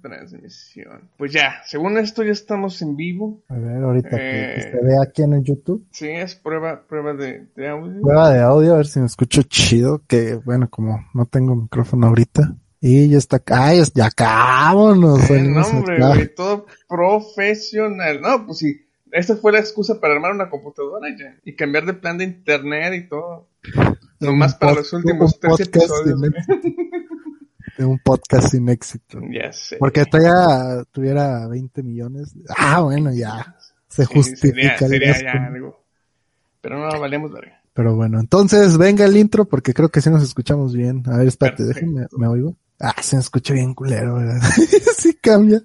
[0.00, 1.10] transmisión.
[1.16, 3.42] Pues ya, según esto ya estamos en vivo.
[3.48, 4.62] A ver, ahorita que, que Eh.
[4.62, 5.86] se ve aquí en el YouTube.
[5.90, 8.00] Sí, es prueba, prueba de, de audio.
[8.02, 10.02] Prueba de audio, a ver si me escucho chido.
[10.06, 12.54] Que bueno, como no tengo micrófono ahorita.
[12.80, 13.66] Y ya está acá.
[13.66, 15.30] ¡Ay, ya vámonos!
[15.30, 18.20] Eh, no, hombre, güey, todo profesional.
[18.20, 21.36] No, pues sí, esa fue la excusa para armar una computadora ya.
[21.44, 23.48] Y cambiar de plan de internet y todo.
[24.18, 26.20] Nomás para los últimos tres episodios.
[27.78, 29.18] De un podcast sin éxito.
[29.30, 29.76] Ya sé.
[29.78, 32.34] Porque todavía tuviera 20 millones.
[32.56, 33.56] Ah, bueno, ya.
[33.88, 35.82] Se Sí, justifica sería, ya algo.
[36.60, 37.60] Pero no, valemos verga.
[37.74, 41.02] Pero bueno, entonces venga el intro porque creo que sí nos escuchamos bien.
[41.06, 41.90] A ver, espérate, Perfecto.
[41.90, 42.56] déjame, ¿me oigo?
[42.78, 44.40] Ah, se me escucha bien culero, ¿verdad?
[44.96, 45.60] sí cambia.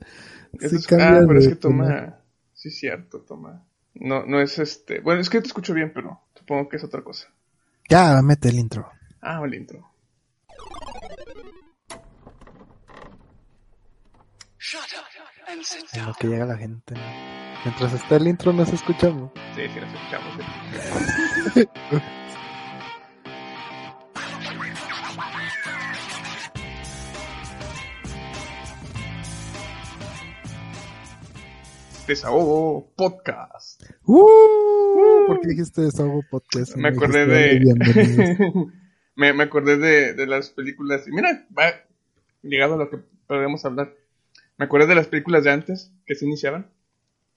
[0.60, 2.16] Sí es- cambia ah, pero es que toma.
[2.54, 3.64] Sí, cierto, toma.
[3.95, 5.02] No, no es este.
[5.02, 7.28] Bueno, es que te escucho bien, pero supongo que es otra cosa.
[7.89, 8.88] Ya, mete el intro.
[9.22, 9.86] Ah, el intro.
[15.48, 16.94] En lo que llega la gente.
[17.64, 19.31] Mientras está el intro nos escuchamos.
[19.56, 20.34] Sí, sí, nos escuchamos.
[21.54, 21.67] sí.
[32.08, 33.84] Desahogo Podcast.
[34.06, 35.28] ¡Uh!
[35.28, 36.76] ¿Por qué dijiste desahogo podcast?
[36.76, 37.73] Me acordé de.
[39.16, 41.08] me, me acordé de, de las películas.
[41.08, 41.73] Y mira, va
[42.42, 43.94] ligado a lo que podemos hablar.
[44.58, 46.68] Me acordé de las películas de antes que se iniciaban.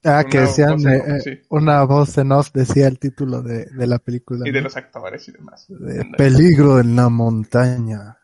[0.03, 1.41] Ah, Una que decían, voz eh, off, eh, sí.
[1.49, 4.47] una voz en off decía el título de, de la película.
[4.47, 4.63] Y de ¿no?
[4.65, 5.65] los actores y demás.
[5.69, 6.03] De.
[6.17, 8.17] Peligro en la montaña.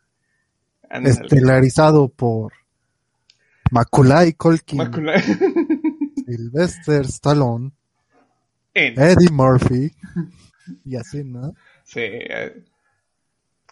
[0.89, 1.09] Ándale.
[1.13, 2.53] Estelarizado por
[3.71, 5.21] Macaulay Culkin, Macula-
[6.25, 7.71] Sylvester Stallone,
[8.73, 9.91] En- Eddie Murphy.
[10.85, 11.53] Y así, ¿no?
[11.83, 11.99] Sí.
[12.01, 12.63] eh,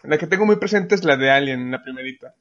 [0.04, 2.34] La que tengo muy presente es la de Alien, la primerita.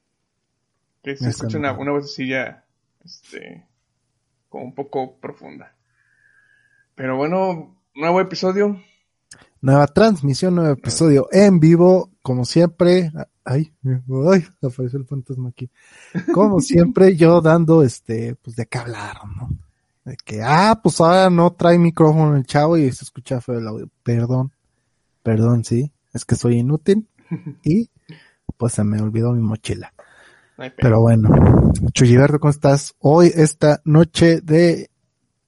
[1.02, 1.70] Que se Esa escucha no.
[1.72, 2.64] una, una vocecilla,
[3.06, 3.66] este,
[4.50, 5.76] como un poco profunda.
[6.96, 8.82] Pero bueno, nuevo episodio.
[9.62, 13.12] Nueva transmisión, nuevo episodio en vivo, como siempre.
[13.44, 15.70] Ay, ay, apareció el fantasma aquí.
[16.34, 19.50] Como siempre, yo dando este, pues de qué hablar, ¿no?
[20.04, 23.68] De que, ah, pues ahora no trae micrófono el chavo y se escucha feo el
[23.68, 23.90] audio.
[24.04, 24.52] Perdón,
[25.24, 27.08] perdón, sí, es que soy inútil
[27.64, 27.90] y
[28.58, 29.95] pues se me olvidó mi mochila.
[30.58, 30.66] No.
[30.78, 32.96] Pero bueno, Chuyberto, ¿cómo estás?
[33.00, 34.90] Hoy, esta noche de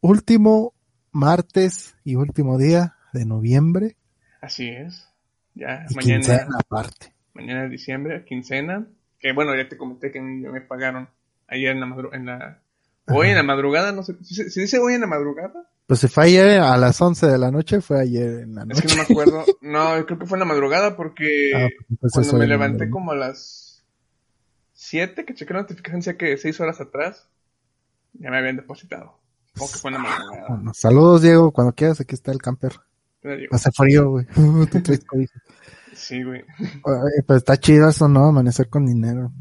[0.01, 0.73] último
[1.11, 3.95] martes y último día de noviembre
[4.41, 5.07] Así es.
[5.55, 7.13] Ya, y mañana, quincena aparte.
[7.33, 8.85] mañana es diciembre, quincena.
[9.19, 11.09] Que bueno, ya te comenté que me pagaron
[11.47, 12.17] ayer en la madrugada.
[12.19, 12.61] En la...
[13.09, 14.13] Hoy en la madrugada, no sé.
[14.21, 15.67] ¿Se, se dice hoy en la madrugada?
[15.87, 18.67] Pues se fue ayer a las 11 de la noche, fue ayer en la Es
[18.67, 18.81] noche.
[18.81, 19.45] que no me acuerdo.
[19.61, 21.67] No, creo que fue en la madrugada porque Ah,
[21.99, 23.66] pues cuando me levanté como a las
[24.77, 27.27] 7, que chequé la notificación, decía que 6 horas atrás,
[28.13, 29.17] ya me habían depositado.
[29.55, 29.91] Que fue.
[29.91, 32.73] Bueno, saludos, Diego, cuando quieras, aquí está el camper.
[33.51, 34.25] Hace frío, güey.
[35.95, 36.43] Sí, güey.
[37.25, 38.25] Pero está chido eso, ¿no?
[38.25, 39.33] Amanecer con dinero.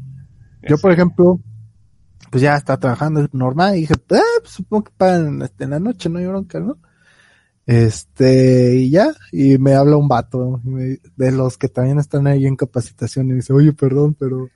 [0.67, 1.39] Yo, por ejemplo,
[2.31, 5.79] pues ya está trabajando normal y dije, ah, pues supongo que pagan este, en la
[5.79, 6.79] noche, no hay bronca, ¿no?
[7.67, 12.55] Este, y ya, y me habla un vato de los que también están ahí en
[12.55, 14.49] capacitación y me dice, oye, perdón, pero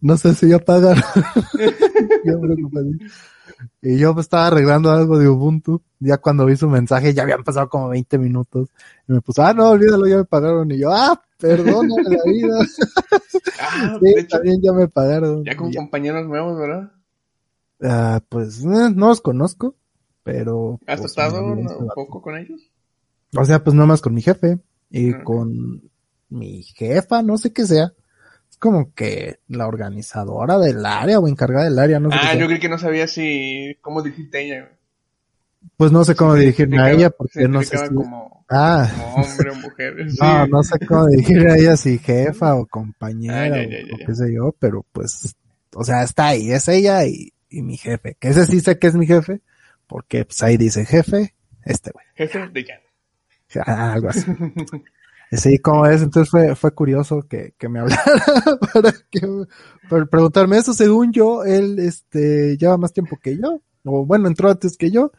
[0.00, 0.96] no sé si ya pagan.
[2.24, 2.38] Yo
[3.80, 7.44] y yo pues, estaba arreglando algo de Ubuntu, ya cuando vi su mensaje ya habían
[7.44, 8.68] pasado como 20 minutos
[9.08, 12.58] y me puso, ah, no, olvídalo, ya me pagaron y yo, ah, perdóname la vida.
[13.64, 15.44] Ah, Sí, de hecho, también ya me pagaron.
[15.44, 16.92] ya con compañeros nuevos, ¿verdad?
[17.80, 19.76] Ah, pues eh, no los conozco,
[20.24, 20.80] pero.
[20.86, 22.60] ¿Has pues, tratado me un poco con ellos?
[23.36, 24.58] O sea, pues nomás con mi jefe
[24.90, 25.22] y Ah.
[25.24, 25.82] con
[26.28, 27.92] mi jefa, no sé qué sea.
[28.62, 32.16] Como que la organizadora del área o encargada del área, no sé.
[32.20, 34.72] Ah, yo creí que no sabía si cómo dirigirte a ella.
[35.76, 37.92] Pues no sé cómo Se dirigirme a ella se porque no sé si.
[37.92, 39.94] como, Ah, como hombre o mujer.
[40.10, 40.16] Sí.
[40.20, 43.78] no, no sé cómo dirigirme a ella, si jefa o compañera Ah, ya, o, ya,
[43.80, 44.06] ya, o ya.
[44.06, 45.34] qué sé yo, pero pues,
[45.74, 48.16] o sea, está ahí, es ella y, y mi jefe.
[48.20, 49.40] Que ese sí sé que es mi jefe,
[49.88, 52.06] porque pues ahí dice jefe, este güey.
[52.14, 52.78] Jefe de Jan.
[53.66, 54.24] Ah, algo así.
[55.32, 58.02] Sí, como es, entonces fue, fue curioso que, que me hablara
[58.72, 59.20] para que,
[59.88, 60.74] para preguntarme eso.
[60.74, 65.12] Según yo, él, este, lleva más tiempo que yo, o bueno, entró antes que yo,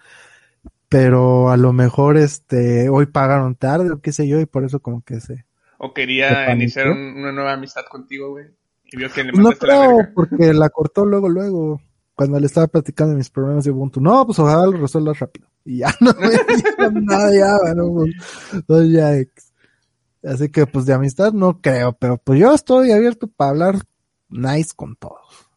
[0.87, 4.79] pero a lo mejor, este, hoy pagaron tarde o qué sé yo, y por eso
[4.79, 5.45] como que se.
[5.79, 8.45] O quería iniciar un, una nueva amistad contigo, güey.
[8.85, 11.81] Y vio que le no creo, la porque la cortó luego, luego
[12.15, 15.47] cuando le estaba platicando de mis problemas de Ubuntu, no, pues ojalá lo resuelvas rápido.
[15.65, 18.05] Y ya no me dijo nada, ya, bueno,
[18.67, 19.11] pues, ya,
[20.23, 23.75] así que pues de amistad no creo, pero pues yo estoy abierto para hablar
[24.29, 25.47] nice con todos.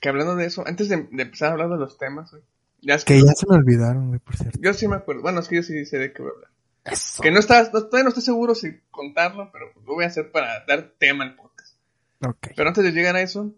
[0.00, 2.34] Que hablando de eso, antes de, empezar a hablar de los temas,
[2.82, 4.58] ya que, ya se me olvidaron, güey, por cierto.
[4.60, 6.50] Yo sí me acuerdo, bueno, es que yo sí sé de qué voy a hablar.
[6.84, 7.22] Eso.
[7.22, 10.64] Que no estás, todavía no estoy seguro si contarlo, pero lo voy a hacer para
[10.66, 11.76] dar tema al podcast.
[12.20, 12.52] Okay.
[12.54, 13.54] Pero antes de llegar a eso,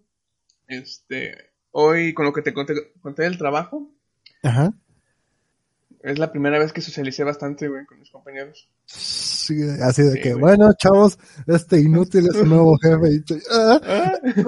[0.69, 2.73] este, Hoy, con lo que te conté,
[3.03, 3.91] conté del trabajo,
[4.43, 4.73] Ajá.
[6.07, 8.69] Es la primera vez que socialicé bastante, güey, con mis compañeros.
[8.85, 11.19] Sí, así de que, bueno, chavos,
[11.49, 13.13] este inútil es un nuevo jefe.
[13.13, 13.81] Y, ah,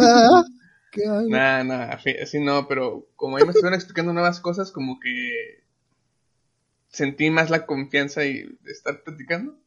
[0.00, 0.44] ah,
[0.92, 5.64] ¿qué Nah, nah, así no, pero como ahí me estuvieron explicando nuevas cosas, como que
[6.90, 9.58] sentí más la confianza y de estar platicando.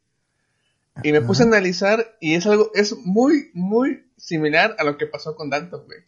[1.03, 5.07] Y me puse a analizar y es algo, es muy, muy similar a lo que
[5.07, 5.99] pasó con Danto, güey.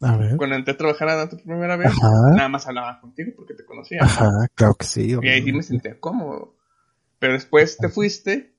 [0.00, 1.92] Cuando entré a trabajar a por primera vez,
[2.34, 3.98] nada más hablaba contigo porque te conocía.
[4.02, 5.14] Ajá, claro que sí.
[5.20, 6.56] Y ahí sí me sentía cómodo.
[7.18, 8.54] Pero después te fuiste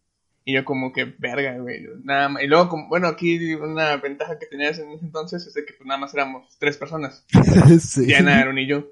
[0.46, 1.88] y yo como que, verga, güey.
[2.04, 2.44] Nada más.
[2.44, 5.74] Y luego, como, bueno, aquí una ventaja que tenías en ese entonces es de que
[5.74, 7.26] pues, nada más éramos tres personas.
[7.82, 8.06] sí.
[8.06, 8.86] Diana, Aaron y yo.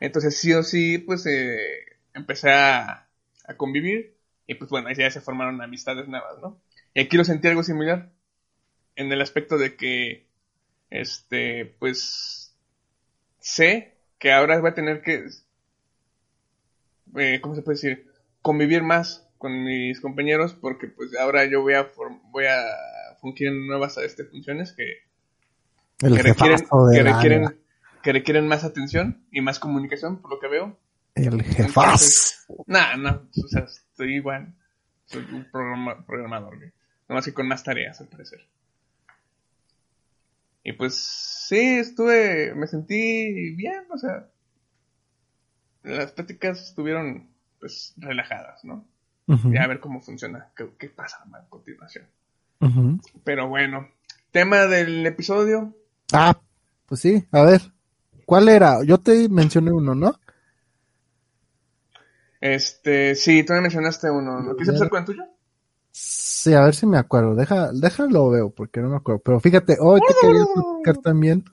[0.00, 1.58] Entonces sí o sí, pues eh,
[2.12, 3.08] empecé a,
[3.46, 4.16] a convivir
[4.48, 6.60] y pues bueno, ahí ya se formaron amistades nuevas, ¿no?
[6.92, 8.10] Y aquí lo sentí algo similar
[8.96, 10.23] en el aspecto de que
[10.94, 12.54] este, pues
[13.40, 15.26] sé que ahora voy a tener que,
[17.16, 18.06] eh, ¿cómo se puede decir?
[18.42, 21.90] Convivir más con mis compañeros porque pues ahora yo voy a,
[22.30, 22.62] voy a
[23.20, 24.98] fungir en nuevas este, funciones que,
[25.98, 26.60] que requieren,
[26.92, 27.60] que, requieren,
[28.02, 30.78] que requieren más atención y más comunicación, por lo que veo.
[31.16, 32.46] El jefaz.
[32.66, 34.54] No, no, o sea, estoy igual.
[35.06, 37.14] Soy un programador, ¿no?
[37.14, 38.40] más que con más tareas, al parecer.
[40.64, 44.26] Y pues sí, estuve, me sentí bien, o sea,
[45.82, 47.28] las pláticas estuvieron
[47.60, 48.86] pues relajadas, ¿no?
[49.26, 52.06] Ya a ver cómo funciona, qué, pasa a continuación.
[53.24, 53.88] Pero bueno,
[54.32, 55.74] tema del episodio.
[56.12, 56.38] Ah,
[56.86, 57.60] pues sí, a ver,
[58.24, 58.82] ¿cuál era?
[58.84, 60.18] Yo te mencioné uno, ¿no?
[62.40, 64.40] Este, sí, tú me mencionaste uno.
[64.40, 65.24] ¿Lo quieres empezar con el tuyo?
[65.96, 67.36] Sí, a ver si me acuerdo.
[67.36, 69.22] Deja, déjalo veo, porque no me acuerdo.
[69.24, 71.44] Pero fíjate, hoy te quería platicar también.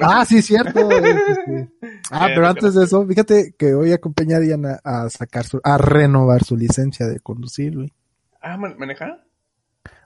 [0.00, 0.88] Ah, sí, cierto.
[2.10, 5.78] Ah, pero antes de eso, fíjate que hoy acompañé a Diana a sacar su, a
[5.78, 7.92] renovar su licencia de conducir, güey.
[8.40, 9.24] Ah, ¿maneja?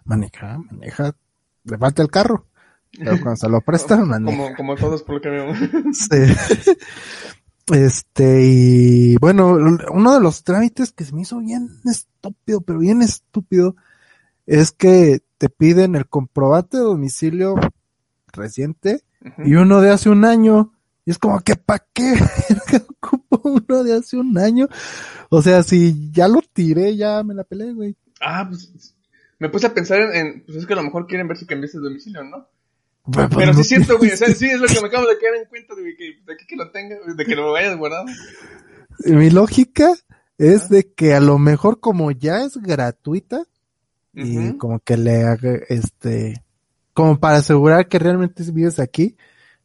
[0.04, 1.12] Maneja, maneja.
[1.64, 2.46] Le falta el carro.
[2.96, 4.36] Pero cuando se lo prestan, maneja.
[4.36, 5.54] Como, como todos por lo que veo.
[5.92, 6.34] sí.
[7.72, 9.56] Este, y bueno,
[9.92, 13.76] uno de los trámites que se me hizo bien estúpido, pero bien estúpido,
[14.46, 17.56] es que te piden el comprobante de domicilio
[18.32, 19.02] reciente
[19.44, 20.72] y uno de hace un año.
[21.04, 22.14] Y es como que, ¿para qué?
[22.88, 24.68] ocupo uno de hace un año.
[25.30, 27.96] O sea, si ya lo tiré, ya me la peleé, güey.
[28.20, 28.94] Ah, pues
[29.38, 31.78] me puse a pensar en, pues es que a lo mejor quieren ver si cambiaste
[31.78, 32.48] de domicilio, ¿no?
[33.10, 35.36] Pues, pero sí siento, güey, o sea, sí es lo que me acabo de quedar
[35.36, 38.04] en cuenta de que, de que lo tenga, de que lo vayas guardado.
[39.04, 39.94] Mi lógica
[40.36, 43.44] es de que a lo mejor como ya es gratuita
[44.12, 46.42] y como que le haga este
[46.92, 49.16] como para asegurar que realmente vives aquí,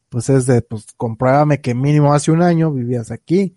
[0.09, 3.55] pues es de pues compruébame que mínimo hace un año vivías aquí.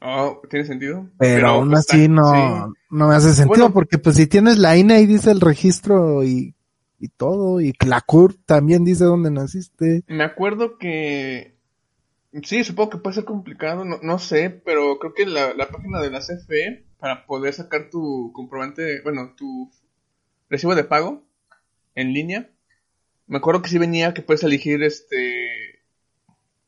[0.00, 1.08] Oh, ¿tiene sentido?
[1.18, 5.00] Pero, aún pues, así no, no me hace sentido porque pues si tienes la INA
[5.00, 6.54] y dice el registro y
[7.00, 10.02] y todo, y la CUR también dice dónde naciste.
[10.06, 11.54] Me acuerdo que
[12.42, 16.00] sí, supongo que puede ser complicado, no, no sé, pero creo que la, la, página
[16.00, 19.70] de la CFE, para poder sacar tu comprobante, bueno, tu
[20.48, 21.24] recibo de pago
[21.94, 22.50] en línea,
[23.26, 25.80] me acuerdo que sí venía que puedes elegir este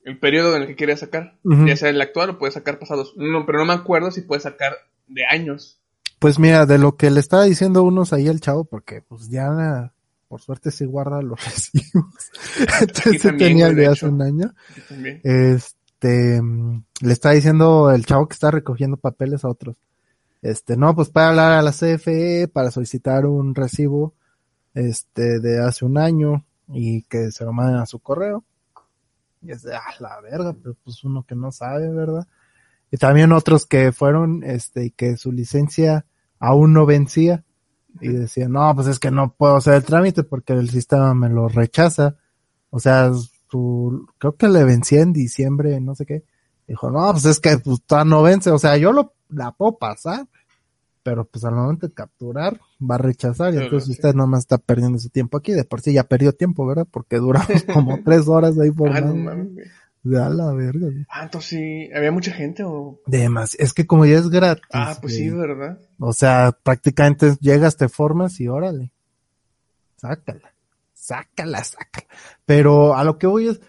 [0.04, 3.14] el periodo en el que quieres sacar, ya sea el actual o puedes sacar pasados.
[3.16, 4.72] No, pero no me acuerdo si puedes sacar
[5.06, 5.80] de años.
[6.18, 9.92] Pues mira, de lo que le estaba diciendo unos ahí al chavo, porque pues ya
[10.32, 12.14] por suerte sí guarda los recibos.
[12.80, 14.54] Entonces tenía el de hace un año.
[15.22, 19.76] Este, mm, le está diciendo el chavo que está recogiendo papeles a otros.
[20.40, 24.14] Este, no, pues para hablar a la CFE para solicitar un recibo,
[24.72, 28.42] este, de hace un año y que se lo manden a su correo.
[29.42, 32.26] Y es de, ah, la verga, pero pues uno que no sabe, ¿verdad?
[32.90, 36.06] Y también otros que fueron, este, y que su licencia
[36.38, 37.44] aún no vencía.
[38.00, 41.28] Y decía, no, pues es que no puedo hacer el trámite porque el sistema me
[41.28, 42.16] lo rechaza.
[42.70, 43.10] O sea,
[43.48, 46.24] tu, creo que le vencía en diciembre, no sé qué.
[46.66, 48.50] Dijo, no, pues es que pues, no vence.
[48.50, 50.26] O sea, yo lo, la puedo pasar,
[51.02, 53.92] pero pues al momento de capturar va a rechazar y entonces sí.
[53.92, 55.52] usted nomás está perdiendo su tiempo aquí.
[55.52, 56.86] De por sí ya perdió tiempo, ¿verdad?
[56.90, 59.14] Porque duramos como tres horas ahí por Ah, no
[60.04, 60.14] mames, güey.
[60.14, 60.86] De a la verga.
[60.86, 61.06] güey.
[61.08, 63.00] Ah, entonces sí, había mucha gente o...
[63.06, 63.54] Demás.
[63.58, 64.64] Es que como ya es gratis.
[64.72, 65.30] Ah, pues sí.
[65.30, 65.78] ¿verdad?
[65.98, 68.92] O sea, prácticamente llegas, te formas y órale.
[69.96, 70.52] Sácala.
[70.94, 72.06] Sácala, sácala.
[72.46, 73.60] Pero a lo que voy es,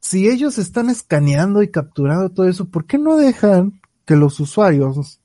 [0.00, 5.20] si ellos están escaneando y capturando todo eso, ¿por qué no dejan que los usuarios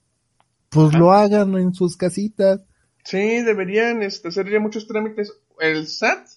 [0.69, 0.97] pues Ajá.
[0.97, 2.61] lo hagan en sus casitas?
[3.03, 5.33] Sí, deberían este, hacer ya muchos trámites.
[5.59, 6.27] El SAT,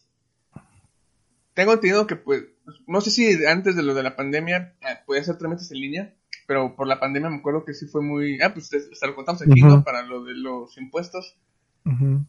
[1.55, 2.45] tengo entendido que pues,
[2.87, 6.15] no sé si antes de lo de la pandemia eh, podía hacer trámites en línea,
[6.47, 8.41] pero por la pandemia me acuerdo que sí fue muy...
[8.43, 9.77] Ah, pues hasta lo contamos aquí, Ujú.
[9.77, 9.85] ¿no?
[9.85, 11.37] Para lo de los impuestos,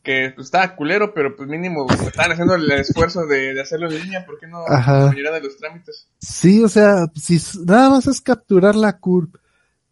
[0.04, 3.90] que pues, estaba culero, pero pues mínimo pues, estaban haciendo el esfuerzo de, de hacerlo
[3.90, 5.00] en línea, ¿por qué no Ajá.
[5.00, 6.08] la mayoría de los trámites?
[6.20, 9.36] Sí, o sea, si nada más es capturar la CURP,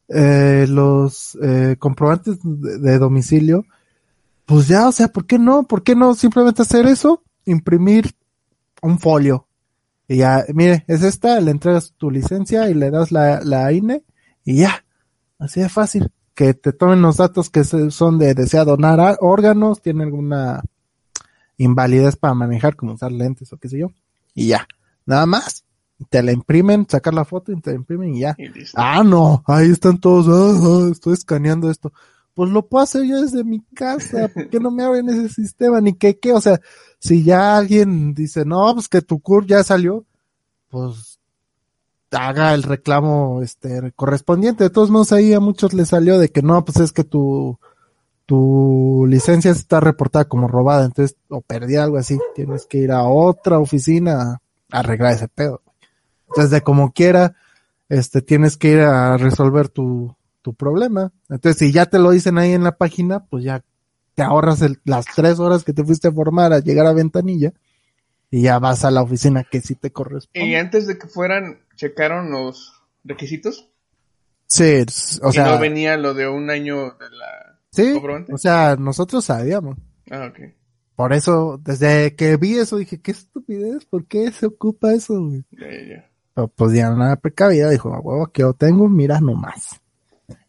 [0.10, 3.66] eh, los eh, comprobantes de, de domicilio,
[4.46, 5.63] pues ya, o sea, ¿por qué no?
[5.63, 7.24] ¿Por qué no simplemente hacer eso?
[7.46, 8.12] Imprimir
[8.84, 9.48] un folio.
[10.08, 14.04] Y ya, mire, es esta, le entregas tu licencia y le das la, la INE
[14.46, 14.86] y ya.
[15.40, 16.12] Así de fácil.
[16.36, 20.62] Que te tomen los datos que son de desea donar a- órganos, tiene alguna
[21.58, 23.92] invalidez para manejar, como usar lentes o qué sé yo.
[24.34, 24.68] Y ya.
[25.06, 25.63] Nada más.
[26.10, 28.36] Te la imprimen, sacar la foto y te la imprimen y ya.
[28.38, 28.50] Y.
[28.75, 31.94] Ah, no, ahí están todos, ah, estoy escaneando esto.
[32.34, 35.80] Pues lo puedo hacer yo desde mi casa, ¿por qué no me abren ese sistema?
[35.80, 36.60] Ni que qué, o sea,
[37.03, 40.05] si ya alguien dice, no, pues que tu CURP ya salió,
[40.69, 41.19] pues
[42.12, 44.63] haga el reclamo este correspondiente.
[44.63, 47.60] De todos modos ahí a muchos les salió de que no, pues es que tu
[48.25, 53.03] tu licencia está reportada como robada, entonces o perdí algo así, tienes que ir a
[53.03, 54.39] otra oficina
[54.72, 55.62] a arreglar ese pedo.
[56.29, 57.36] Entonces de como quiera,
[57.89, 61.12] este tienes que ir a resolver tu tu problema.
[61.27, 63.62] Entonces si ya te lo dicen ahí en la página, pues ya
[64.15, 67.53] te ahorras el- las tres horas que te fuiste a formar a llegar a ventanilla
[68.32, 70.48] y ya vas a la oficina que sí te corresponde.
[70.48, 73.70] Y antes de que fueran, checaron los requisitos.
[74.48, 74.86] Sí,
[75.22, 77.60] o y sea, no venía lo de un año de la...
[77.72, 77.93] sí,
[78.32, 79.77] o sea, nosotros sabíamos.
[80.12, 80.39] Ah, ok.
[80.96, 85.20] Por eso, desde que vi eso, dije, qué estupidez, ¿por qué se ocupa eso?
[85.20, 85.43] güey?
[85.51, 86.10] Ya, ya, ya.
[86.36, 89.82] Pero pues ya una precavida, dijo, huevo, que yo tengo, mira nomás.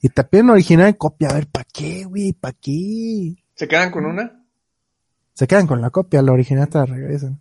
[0.02, 2.32] Y te piden original copia, a ver, ¿para qué, güey?
[2.32, 3.34] ¿Para qué?
[3.54, 4.44] ¿Se quedan con una?
[5.34, 7.40] Se quedan con la copia, la original te la regresan.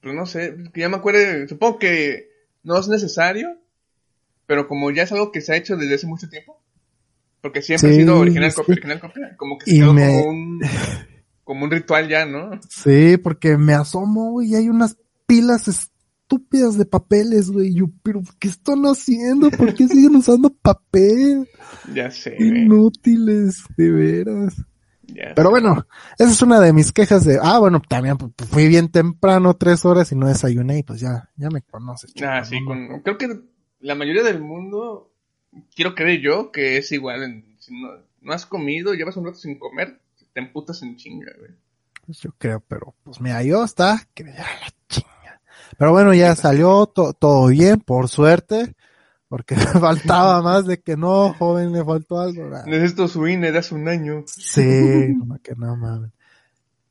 [0.00, 2.28] Pues no sé, ya me acuerdo, supongo que
[2.64, 3.56] no es necesario,
[4.46, 6.60] pero como ya es algo que se ha hecho desde hace mucho tiempo,
[7.40, 8.56] porque siempre ha sido original sí.
[8.56, 10.60] copia, original copia, como que se quedó me- como un
[11.44, 12.50] como un ritual ya, ¿no?
[12.68, 17.74] Sí, porque me asomo, y hay unas pilas estúpidas de papeles, güey.
[17.74, 19.50] Yo, pero ¿qué están haciendo?
[19.50, 21.48] ¿Por qué siguen usando papel?
[21.94, 24.54] Ya sé, Inútiles, de veras.
[25.34, 25.86] Pero bueno,
[26.18, 28.16] esa es una de mis quejas de, ah, bueno, también
[28.50, 32.12] fui bien temprano, tres horas y no desayuné y pues ya, ya me conoces.
[32.22, 32.66] Ah, chico, sí, ¿no?
[32.66, 33.40] con, creo que
[33.80, 35.10] la mayoría del mundo,
[35.74, 37.88] quiero creer yo, que es igual, en- si no,
[38.20, 40.00] no has comido, llevas un rato sin comer,
[40.32, 41.50] te emputas en chinga, güey.
[42.06, 45.40] Pues yo creo, pero pues mira, yo está, que ya la chinga.
[45.78, 48.74] Pero bueno, ya salió to- todo bien, por suerte,
[49.32, 52.54] porque faltaba más de que no, joven, le faltó algo.
[52.54, 54.24] Ah, Necesito su INE de hace un año.
[54.26, 56.10] Sí, como que no mames.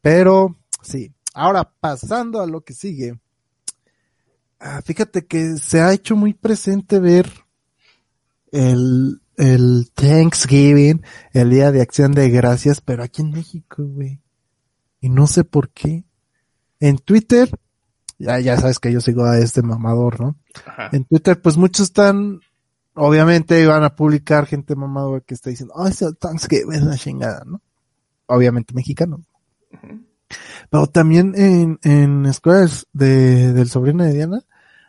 [0.02, 1.14] Pero, sí.
[1.36, 3.14] Ahora, pasando a lo que sigue.
[4.60, 7.32] Ah, fíjate que se ha hecho muy presente ver
[8.52, 14.20] el, el Thanksgiving, el Día de Acción de Gracias, pero aquí en México, güey.
[15.00, 16.06] Y no sé por qué.
[16.80, 17.52] En Twitter,
[18.22, 20.36] ya, ya sabes que yo sigo a este mamador, ¿no?
[20.66, 20.90] Ajá.
[20.94, 22.40] En Twitter, pues muchos están,
[22.94, 26.98] obviamente iban a publicar gente mamadora que está diciendo, oh, es el Thanksgiving, es una
[26.98, 27.62] chingada, ¿no?
[28.28, 29.22] Obviamente mexicano.
[30.70, 34.42] Pero también en, en escuelas de, del sobrino de Diana,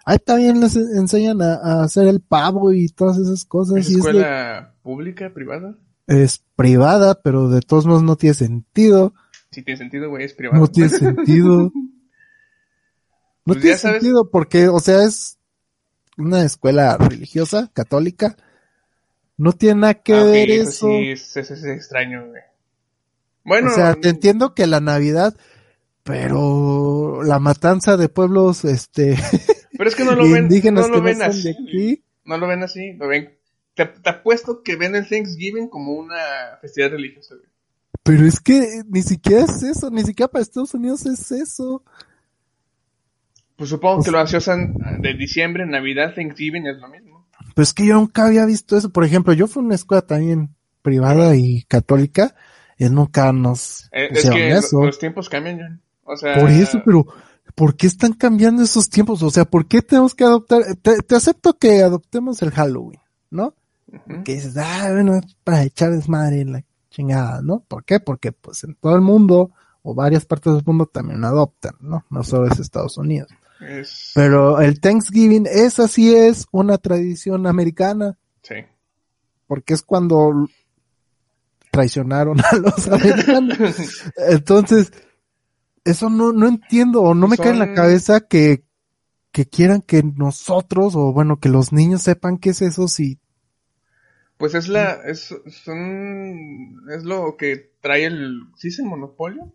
[0.05, 3.79] ahí también les enseñan a, a hacer el pavo y todas esas cosas.
[3.79, 5.77] ¿Es y es, de- escuela pública, privada?
[6.07, 9.15] es privada, pero de todos modos no tiene sentido.
[9.51, 10.59] Sí tiene sentido, güey, es privada.
[10.59, 11.73] No tiene sentido.
[13.45, 15.39] No Pues tiene sabes- sentido porque, o sea, es
[16.17, 18.37] una escuela religiosa, católica.
[19.37, 20.87] No tiene nada que Ah, ver eso eso.
[20.89, 22.43] sí, es, es- es extraño, güey.
[23.45, 25.37] Bueno, o sea, te entiendo que la Navidad,
[26.05, 29.17] pero la matanza de pueblos, este,
[29.77, 32.05] pero es que no lo ven, indígenas no lo ven no así.
[32.25, 33.37] No lo ven así, lo ven
[33.75, 37.47] te, te apuesto que ven el Thanksgiving como una festividad religiosa, güey.
[38.05, 41.83] Pero es que ni siquiera es eso, ni siquiera para Estados Unidos es eso.
[43.63, 47.29] Pues supongo que lo sea- asocian de diciembre, Navidad, Thanksgiving es lo mismo.
[47.55, 48.91] Pues es que yo nunca había visto eso.
[48.91, 52.35] Por ejemplo, yo fui a una escuela también privada y católica
[52.77, 54.85] y nunca nos Eh, es que lo- eso.
[54.85, 55.81] los tiempos cambian.
[56.03, 57.07] O sea, Por eso, pero
[57.55, 59.23] ¿por qué están cambiando esos tiempos?
[59.23, 60.63] O sea, ¿por qué tenemos que adoptar?
[60.83, 62.99] Te, te acepto que adoptemos el Halloween,
[63.31, 63.55] ¿no?
[64.25, 67.61] Que dices, ah, bueno, es para echar desmadre en la chingada, ¿no?
[67.61, 68.01] ¿Por qué?
[68.01, 69.53] Porque pues en todo el mundo
[69.83, 72.05] o varias partes del mundo también adoptan, ¿no?
[72.11, 73.29] No solo es Estados Unidos.
[73.69, 78.57] Es- Pero el Thanksgiving, esa sí es una tradición americana, sí.
[79.47, 80.49] porque es cuando
[81.71, 83.59] traicionaron a los americanos.
[84.29, 84.93] Entonces,
[85.85, 88.65] eso no, no entiendo, o no me cae en la cabeza que,
[89.33, 93.19] que quieran que nosotros, o bueno, que los niños sepan qué es eso si,
[94.37, 99.53] Pues es la, es, son, es lo que trae el, ¿sí es el monopolio?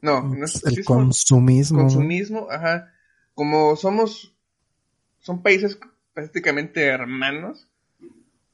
[0.00, 1.80] No, no es, el consumismo.
[1.80, 2.92] consumismo, ajá.
[3.34, 4.34] Como somos,
[5.18, 5.78] son países
[6.14, 7.68] prácticamente hermanos,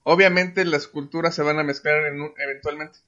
[0.02, 2.98] obviamente las culturas se van a mezclar en un- eventualmente.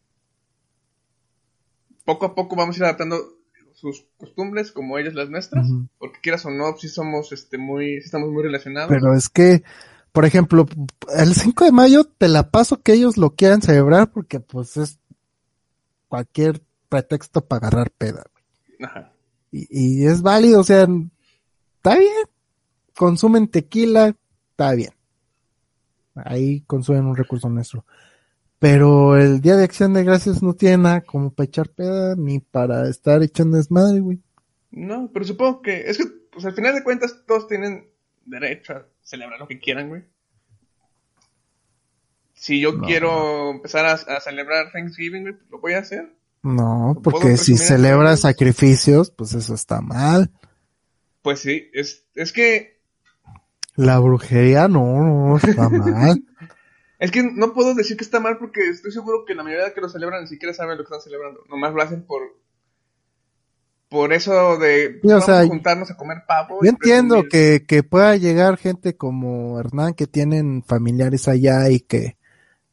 [2.05, 3.37] Poco a poco vamos a ir adaptando
[3.75, 8.07] sus costumbres como ellas las nuestras, porque quieras o no, sí somos, este, muy, sí
[8.07, 8.89] estamos muy relacionados.
[8.89, 9.63] Pero es que,
[10.13, 10.67] por ejemplo,
[11.15, 14.99] el 5 de mayo te la paso que ellos lo quieran celebrar porque pues es
[16.09, 18.25] cualquier pretexto para agarrar peda.
[18.83, 19.13] Ajá.
[19.53, 19.67] Y,
[20.03, 20.87] y es válido, o sea,
[21.77, 22.13] está bien.
[22.95, 24.15] Consumen tequila,
[24.51, 24.91] está bien.
[26.15, 27.85] Ahí consumen un recurso nuestro.
[28.59, 32.41] Pero el Día de Acción de Gracias no tiene nada como para echar peda ni
[32.41, 34.19] para estar echando desmadre, güey.
[34.71, 37.87] No, pero supongo que, es que, pues al final de cuentas, todos tienen
[38.25, 40.05] derecho a celebrar lo que quieran, güey.
[42.35, 42.87] Si yo No.
[42.87, 46.15] quiero empezar a, a celebrar Thanksgiving, güey, pues lo voy a hacer.
[46.43, 48.17] No, ¿Puedo porque si eso?
[48.17, 50.31] sacrificios, pues eso está mal.
[51.23, 52.81] Pues sí, es, es que,
[53.75, 56.23] La brujería no, no está mal.
[56.99, 59.75] es que no puedo decir que está mal porque estoy seguro que la mayoría de
[59.75, 61.41] que lo celebran ni siquiera saben lo que están celebrando.
[61.49, 62.23] Nomás lo hacen por,
[63.89, 66.61] por eso de, Sí, o vamos sea, a juntarnos a comer pavo.
[66.63, 72.17] Yo entiendo que, que pueda llegar gente como Hernán que tienen familiares allá y que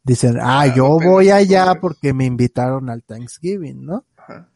[0.03, 4.05] dicen, ah, Ah, yo voy allá porque me invitaron al Thanksgiving, ¿no?
[4.17, 4.49] Ajá.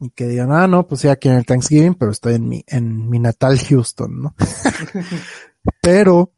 [0.00, 2.64] Y que digan, ah, no, pues sí, aquí en el Thanksgiving, pero estoy en mi,
[2.66, 4.34] en mi natal Houston, ¿no?
[5.82, 6.32] pero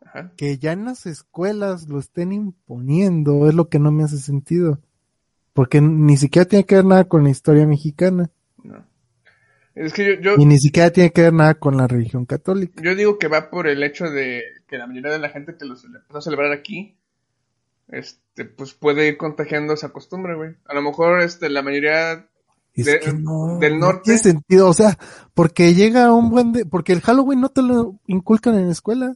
[0.00, 0.32] Ajá.
[0.36, 4.80] que ya en las escuelas lo estén imponiendo es lo que no me hace sentido.
[5.52, 8.30] Porque ni siquiera tiene que ver nada con la historia mexicana.
[8.62, 8.86] No.
[9.74, 12.82] Es que yo, yo, Y ni siquiera tiene que ver nada con la religión católica.
[12.82, 15.64] Yo digo que va por el hecho de que la mayoría de la gente que
[15.64, 16.96] lo empezó a celebrar aquí,
[17.92, 20.56] este, pues puede ir contagiando esa costumbre, güey.
[20.66, 22.26] A lo mejor, este, la mayoría,
[22.74, 24.00] Es de- que no, del no norte.
[24.06, 24.98] tiene sentido, o sea,
[25.34, 29.14] porque llega un buen de, porque el Halloween no te lo inculcan en la escuela,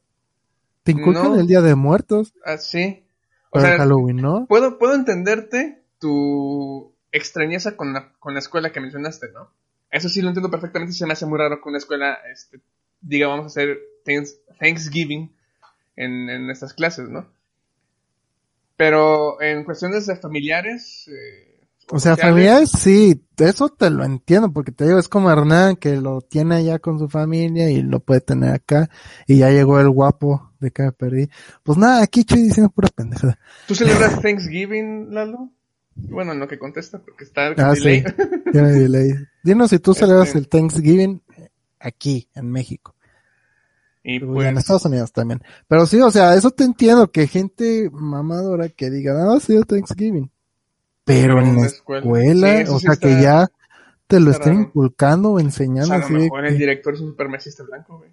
[0.84, 1.40] te inculcan No.
[1.40, 3.02] el Día de Muertos, así,
[3.50, 4.46] o pero el sea, Halloween no.
[4.46, 9.50] puedo, puedo entenderte tu extrañeza con la, con la escuela que mencionaste, ¿no?
[9.90, 12.60] Eso sí lo entiendo perfectamente, se me hace muy raro que una escuela, este,
[13.00, 15.32] diga, vamos a hacer Thanks- Thanksgiving
[15.96, 17.26] en, en estas clases, ¿no?
[18.76, 21.60] Pero en cuestiones de familiares, eh,
[21.90, 25.96] O sea, familiares sí, eso te lo entiendo, porque te digo, es como Hernán que
[25.96, 28.90] lo tiene allá con su familia y lo puede tener acá,
[29.26, 31.28] y ya llegó el guapo de que me perdí.
[31.62, 33.38] Pues nada, aquí estoy diciendo pura pendejada.
[33.68, 35.50] ¿Tú celebras Thanksgiving, Lalo?
[35.94, 38.02] Bueno, en lo que contesta, porque está Ah, delay.
[38.04, 38.50] sí.
[38.52, 39.12] Delay.
[39.44, 41.22] Dinos si tú celebras Este- el Thanksgiving
[41.78, 42.95] aquí, en México.
[44.09, 45.42] Y pues, en Estados Unidos también.
[45.66, 50.31] Pero sí, o sea, eso te entiendo, que gente mamadora que diga, ah, sí, Thanksgiving.
[51.05, 53.49] Pero en la escuela, Sí, o sí sea, está- que ya
[54.07, 57.64] te lo estén inculcando o o enseñando sea, a lo el director es un supermesista
[57.64, 58.11] blanco, güey.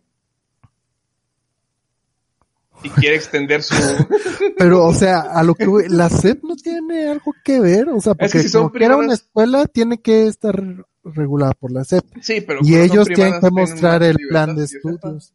[2.83, 3.75] Y quiere extender su...
[4.57, 8.13] Pero, o sea, a lo que la SEP no tiene algo que ver, o sea,
[8.17, 10.59] Es que porque si que era una escuela, tiene que estar
[11.03, 12.03] regulada por la SEP.
[12.21, 12.61] Sí, pero...
[12.63, 15.33] Y ellos tienen que mostrar el plan de estudios.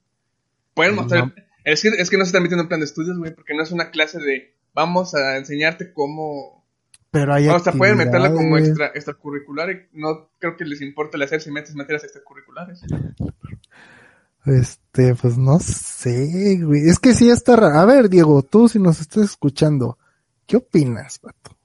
[0.79, 1.03] Pueden No.
[1.03, 1.35] mostrar...
[1.65, 3.65] Es que, es que no se está metiendo en plan de estudios, güey, porque no
[3.65, 4.55] es una clase de...
[4.75, 6.65] Vamos a enseñarte cómo...
[7.11, 11.17] Pero hay O sea, pueden meterla como extra, extracurricular y no creo que les importe
[11.17, 12.81] el hacer si metes materias extracurriculares.
[14.47, 16.89] Este, pues no sé, güey.
[16.89, 17.77] Es que sí está raro.
[17.77, 19.99] A ver, Diego, tú si nos estás escuchando,
[20.47, 21.57] ¿qué opinas, vato?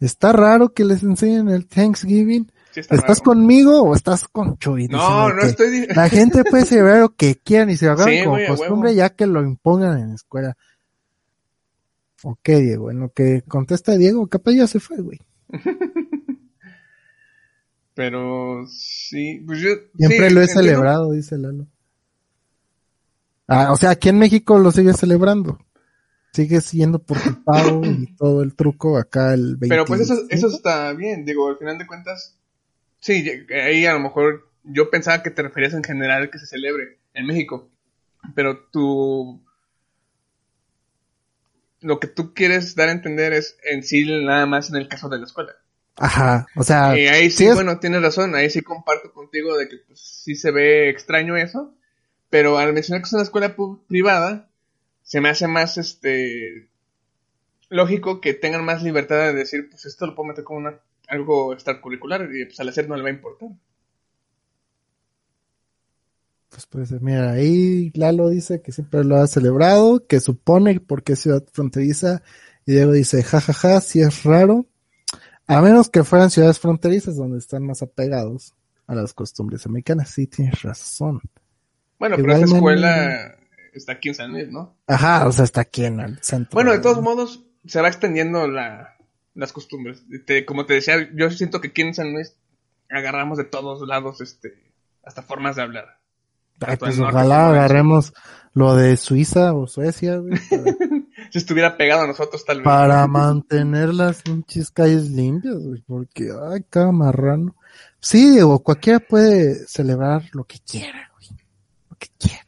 [0.00, 2.50] ¿Está raro que les enseñen el Thanksgiving?
[2.74, 3.30] Sí está ¿Estás raro.
[3.30, 4.88] conmigo o estás con Chuy?
[4.88, 5.70] No, diciendo no estoy...
[5.70, 8.98] di- La gente puede celebrar lo que quieran y se hagan Sí, como costumbre huevo.
[8.98, 10.56] ya que lo impongan en la escuela.
[12.24, 15.20] Ok, Diego, en lo que contesta Diego, capaz ya se fue, güey.
[17.94, 19.70] Pero sí, pues yo...
[19.96, 20.62] Siempre sí, lo he entiendo.
[20.62, 21.66] celebrado, dice Lalo.
[23.46, 25.58] Ah, o sea, aquí en México lo sigue celebrando.
[26.32, 29.68] Sigue siendo por tu pago y todo el truco acá el 20.
[29.68, 32.36] Pero pues eso, eso está bien, digo, al final de cuentas,
[33.04, 36.98] sí, ahí a lo mejor yo pensaba que te referías en general que se celebre
[37.14, 37.68] en México,
[38.34, 39.42] pero tú,
[41.80, 45.08] lo que tú quieres dar a entender es en sí nada más en el caso
[45.08, 45.52] de la escuela.
[45.96, 49.56] Ajá, o sea, Y ahí sí, sí es- bueno, tienes razón, ahí sí comparto contigo
[49.56, 51.72] de que pues, sí se ve extraño eso,
[52.30, 53.54] pero al mencionar que es una escuela
[53.88, 54.48] privada,
[55.02, 56.68] se me hace más este
[57.68, 60.80] lógico que tengan más libertad de decir, pues esto lo puedo meter como una,
[61.14, 63.48] algo extracurricular y pues al hacer no le va a importar.
[66.54, 67.00] pues puede ser.
[67.00, 72.22] Mira, ahí Lalo dice que siempre lo ha celebrado, que supone porque es ciudad fronteriza,
[72.64, 74.66] y Diego dice, jajaja, sí es raro,
[75.46, 78.54] a menos que fueran ciudades fronterizas donde están más apegados
[78.86, 80.10] a las costumbres americanas.
[80.10, 81.20] Sí, tienes razón.
[81.98, 83.36] Bueno, pero esa escuela
[83.72, 84.76] está aquí en San Luis, ¿no?
[84.86, 86.54] Ajá, o sea, está aquí en el centro.
[86.54, 88.93] Bueno, de todos modos, se va extendiendo la,
[89.34, 90.02] las costumbres.
[90.26, 92.34] Te- como te decía, yo siento que aquí en San Luis
[92.90, 94.72] agarramos de todos lados este
[95.04, 95.98] hasta formas de hablar.
[96.60, 98.12] Ay, pues ojalá agarremos
[98.52, 100.72] lo de Suiza o Suecia, güey, para,
[101.30, 102.64] Si estuviera pegado a nosotros, tal vez.
[102.64, 107.56] para mantener las pinches calles limpias, güey, porque, ay, cada marrano.
[107.98, 111.30] Sí, Diego, cualquiera puede celebrar lo que quiera, güey,
[111.90, 112.44] lo que quiera.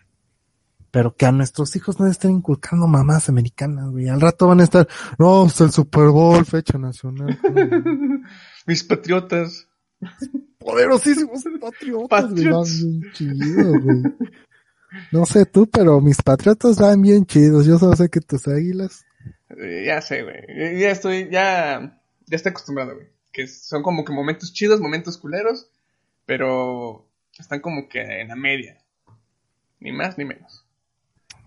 [0.90, 4.08] Pero que a nuestros hijos no estén inculcando mamás americanas, güey.
[4.08, 7.38] Al rato van a estar, no, pues el Super Bowl, fecha nacional.
[8.66, 9.68] Mis patriotas.
[10.58, 12.48] Poderosísimos patriotas, güey.
[12.48, 14.02] van bien chidos, güey.
[15.12, 17.66] No sé tú, pero mis patriotas van bien chidos.
[17.66, 19.04] Yo solo sé que tus águilas.
[19.50, 20.36] Eh, ya sé, güey.
[20.48, 23.08] Eh, Ya estoy, ya, ya estoy acostumbrado, güey.
[23.32, 25.68] Que son como que momentos chidos, momentos culeros,
[26.24, 27.06] pero
[27.38, 28.78] están como que en la media.
[29.80, 30.64] Ni más ni menos.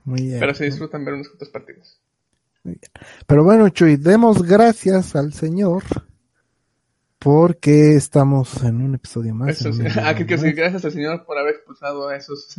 [0.05, 0.39] Muy bien.
[0.39, 2.01] Pero se disfrutan ver unos cuantos partidos.
[3.25, 5.83] Pero bueno, Chuy, demos gracias al Señor
[7.19, 9.49] porque estamos en un episodio más.
[9.49, 9.83] Eso sí.
[10.01, 12.55] Ah, que, que gracias al Señor por haber expulsado a esos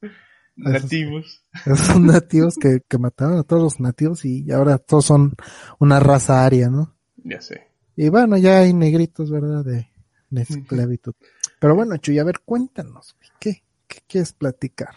[0.56, 1.44] nativos.
[1.52, 1.66] más.
[1.80, 5.34] Esos nativos que, que mataron a todos los nativos y ahora todos son
[5.78, 6.94] una raza aria, ¿no?
[7.24, 7.68] Ya sé.
[7.96, 9.64] Y bueno, ya hay negritos, ¿verdad?
[9.64, 9.88] De,
[10.30, 11.14] de esclavitud.
[11.60, 14.94] Pero bueno, Chuy, a ver, cuéntanos, ¿qué, qué quieres platicar?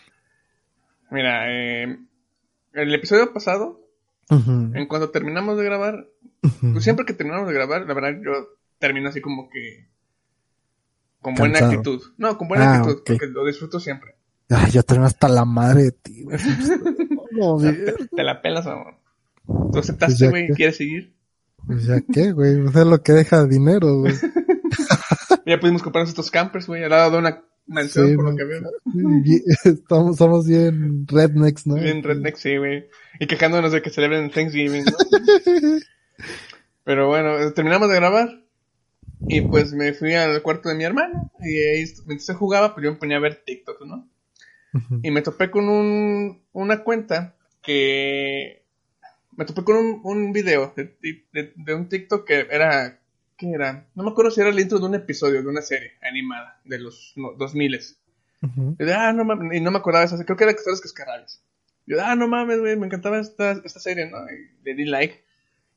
[1.12, 1.98] Mira, eh,
[2.74, 3.80] el episodio pasado,
[4.30, 6.06] en cuanto terminamos de grabar,
[6.74, 8.32] pues siempre que terminamos de grabar, la verdad yo
[8.80, 9.88] termino así como que
[11.22, 11.72] con buena Cansado.
[11.80, 12.02] actitud.
[12.18, 14.16] No, con buena Ah, actitud, porque lo disfruto siempre.
[14.50, 16.38] Ay, ya tengo hasta la madre de ti, güey.
[17.32, 18.96] No, Te, te la pelas, amor.
[19.46, 21.14] Tú Pues aceptaste, güey, que- quieres seguir.
[21.68, 24.14] Pues ya qué, güey, o sea, lo que deja dinero, güey.
[25.46, 28.44] Ya pudimos comprarnos estos campers, güey, al lado de una mansión, Sí, por lo que
[28.46, 28.62] veo.
[29.64, 31.76] Estamos, somos bien rednecks, ¿no?
[31.76, 32.88] Bien redneck, sí, güey.
[33.20, 34.92] Y quejándonos de que celebren Thanksgiving, ¿no?
[36.84, 38.44] Pero bueno, terminamos de grabar.
[39.28, 41.32] Y pues me fui al cuarto de mi hermano.
[41.42, 44.08] Y ahí, mientras se jugaba, pues yo me ponía a ver TikTok, ¿no?
[45.02, 48.64] Y me topé con un, una cuenta que...
[49.36, 50.96] Me topé con un, un video de,
[51.34, 53.00] de- de un TikTok que era...
[53.38, 53.88] ¿Qué era?
[53.96, 56.80] No me acuerdo si era el intro de un episodio de una serie animada de
[56.80, 57.80] los no, 2000
[58.42, 58.76] Ujú.
[58.80, 60.82] y, de, ah, no mames, y no me acordaba de esa, creo que era Castores
[60.82, 61.42] Cascarrabias.
[61.86, 64.18] Y yo, ah, no mames, güey, me encantaba esta, esta serie, ¿no?
[64.30, 65.24] Y le di like.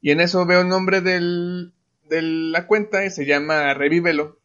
[0.00, 1.72] Y en eso veo el nombre del,
[2.08, 4.38] de la cuenta y se llama Revívelo.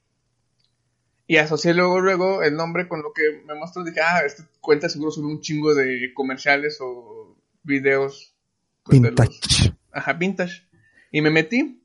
[1.27, 3.83] Y asocié luego, luego el nombre con lo que me mostró.
[3.83, 8.35] Dije, ah, esta cuenta seguro sube un chingo de comerciales o videos.
[8.83, 9.73] pues, de los- Vintage.
[9.91, 10.67] Ajá, vintage.
[11.11, 11.81] Y me metí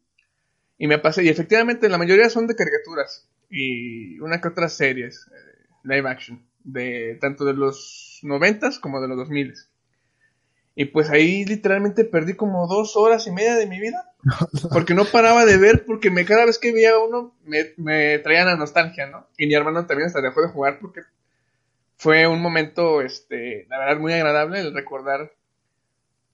[0.80, 1.22] y me pasé.
[1.22, 6.42] Y efectivamente la mayoría son de caricaturas y una que otras series, eh, live action,
[6.64, 9.70] de tanto de los noventas como de los dos miles.
[10.74, 14.06] Y pues ahí literalmente perdí como dos horas y media de mi vida.
[14.72, 18.44] Porque no paraba de ver, porque me, cada vez que veía uno me, me traía
[18.44, 19.26] la nostalgia, ¿no?
[19.38, 21.00] Y mi hermano también hasta dejó de jugar porque
[21.96, 25.32] fue un momento, este, la verdad, muy agradable el recordar,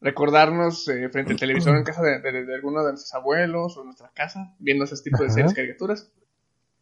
[0.01, 3.81] recordarnos eh, frente al televisor en casa de, de, de alguno de nuestros abuelos o
[3.81, 6.11] en nuestra casa, viendo ese tipo de series, caricaturas.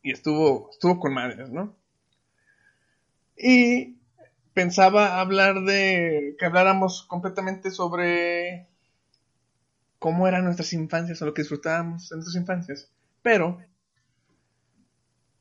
[0.03, 1.75] Y estuvo, estuvo con madres, ¿no?
[3.37, 3.97] Y
[4.53, 8.69] pensaba hablar de, que habláramos completamente sobre
[9.99, 12.93] cómo eran nuestras infancias o lo que disfrutábamos en nuestras infancias.
[13.23, 13.59] Pero,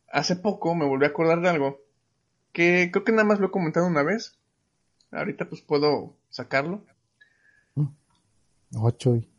[0.09, 1.81] hace poco me volví a acordar de algo
[2.53, 4.37] que creo que nada más lo he comentado una vez.
[5.11, 6.85] Ahorita pues puedo sacarlo.
[8.75, 9.15] Ocho.
[9.15, 9.29] y-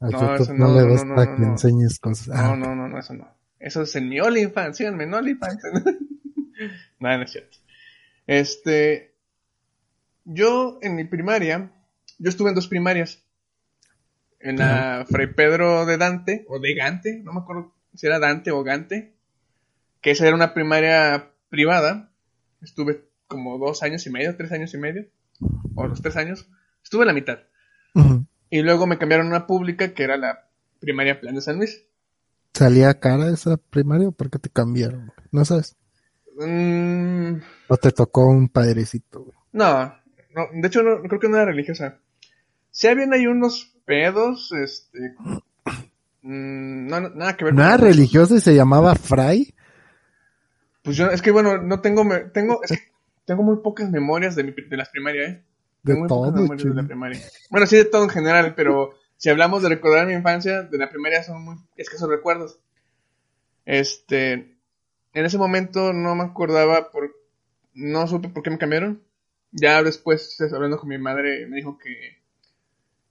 [0.00, 2.28] A No, YouTube eso no, no, le gusta no, que enseñes cosas.
[2.32, 3.28] Ah, No, no, no, no, eso no.
[3.58, 5.60] Eso es en mi OnlyFans, síganme en OnlyFans.
[7.00, 7.56] no, no es cierto.
[8.26, 9.16] Este,
[10.24, 11.72] yo en mi primaria,
[12.18, 13.24] yo estuve en dos primarias.
[14.40, 18.52] En la Fray Pedro de Dante, o de Gante, no me acuerdo si era Dante
[18.52, 19.16] o Gante,
[20.00, 22.12] que esa era una primaria privada.
[22.62, 25.06] Estuve como dos años y medio, tres años y medio,
[25.74, 26.48] o los tres años.
[26.84, 27.38] Estuve en la mitad.
[28.50, 30.46] Y luego me cambiaron a una pública que era la
[30.80, 31.84] primaria Plan de San Luis.
[32.54, 35.12] ¿Salía cara esa primaria o por qué te cambiaron?
[35.30, 35.76] No sabes.
[36.38, 39.20] Mm, ¿O te tocó un padrecito?
[39.24, 39.36] güey?
[39.52, 39.94] no,
[40.34, 41.98] no, de hecho no, creo que no era religiosa.
[42.70, 45.14] Si habían ahí unos pedos, este...
[46.22, 49.52] mm, no, no, nada que ver ¿No era con- religioso y se llamaba Fray?
[50.82, 52.78] Pues yo, es que bueno, no tengo, tengo, es que
[53.26, 55.44] tengo muy pocas memorias de, mi, pri- de las primarias, ¿eh?
[55.82, 57.20] De muy todo, de la primaria.
[57.50, 60.90] Bueno, sí de todo en general, pero si hablamos de recordar mi infancia, de la
[60.90, 62.60] primaria son muy escasos recuerdos.
[63.64, 67.14] Este, en ese momento no me acordaba por,
[67.74, 69.02] no supe por qué me cambiaron.
[69.50, 72.18] Ya después, hablando con mi madre, me dijo que,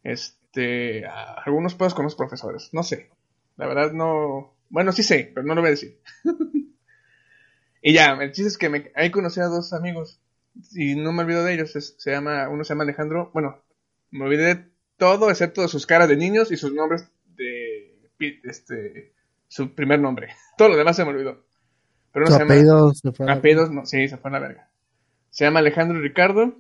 [0.03, 3.09] este, algunos pedos con los profesores, no sé.
[3.55, 5.99] La verdad no, bueno, sí sé, pero no lo voy a decir.
[7.81, 10.21] y ya, el chiste es que me, ahí conocí a dos amigos
[10.73, 11.75] y no me olvido de ellos.
[11.75, 13.31] es- se llama, uno se llama Alejandro.
[13.33, 13.61] Bueno,
[14.11, 14.65] me olvidé de
[14.97, 17.93] todo excepto de sus caras de niños y sus nombres de
[18.43, 19.13] este
[19.47, 20.29] su primer nombre.
[20.57, 21.45] Todo lo demás se me olvidó.
[22.11, 24.69] Pero uno Su se llama se fue apellidos, no, sí, se fue a la verga.
[25.29, 26.55] Se llama Alejandro y Ricardo.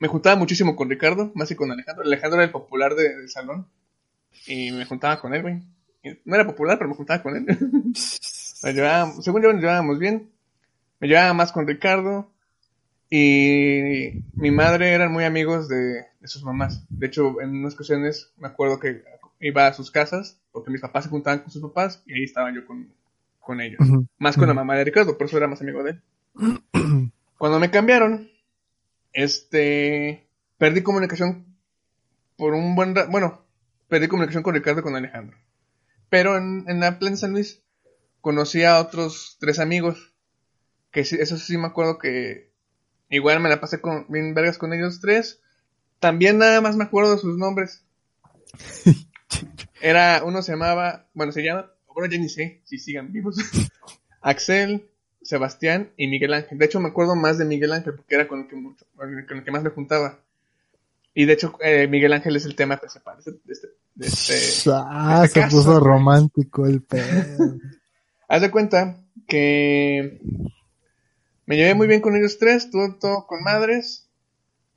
[0.00, 2.04] Me juntaba muchísimo con Ricardo, más que con Alejandro.
[2.04, 3.68] Alejandro era el popular de- del salón.
[4.46, 5.62] Y me juntaba con él, güey.
[6.24, 7.46] No era popular, pero me juntaba con él.
[8.64, 10.30] Llevábamos- según yo nos llevábamos bien.
[10.98, 12.30] Me llevaba más con Ricardo.
[13.10, 16.84] Y mi madre eran muy amigos de, de sus mamás.
[16.88, 19.02] De hecho, en unas ocasiones me acuerdo que
[19.40, 22.52] iba a sus casas, porque mis papás se juntaban con sus papás, y ahí estaba
[22.52, 22.88] yo con,
[23.40, 23.78] con ellos.
[24.18, 26.02] Más con la mamá de Ricardo, por eso era más amigo de él.
[27.38, 28.30] Cuando me cambiaron,
[29.12, 31.44] este, perdí comunicación
[32.36, 33.44] por un buen rato, bueno,
[33.88, 35.36] perdí comunicación con Ricardo y con Alejandro.
[36.08, 37.62] Pero en, en la Plaza San Luis
[38.20, 40.14] conocí a otros tres amigos,
[40.90, 42.53] que sí, eso sí me acuerdo que
[43.14, 45.40] igual me la pasé con, bien vergas con ellos tres.
[46.00, 47.82] También nada más me acuerdo de sus nombres.
[49.80, 53.36] Era, uno se llamaba, bueno, se llama, bueno, ya ni sé si sigan vivos.
[54.22, 54.88] Axel,
[55.22, 56.58] Sebastián y Miguel Ángel.
[56.58, 59.18] De hecho, me acuerdo más de Miguel Ángel porque era con el que, mucho- con
[59.18, 60.20] el que más me juntaba.
[61.14, 64.06] Y de hecho, eh, Miguel Ángel es el tema principal de este, de este- de
[64.06, 67.56] este- Ah, este se caso, puso romántico el pedo.
[68.28, 70.20] Haz de cuenta que
[71.46, 74.08] me llevé muy bien con ellos tres, todo, todo con madres.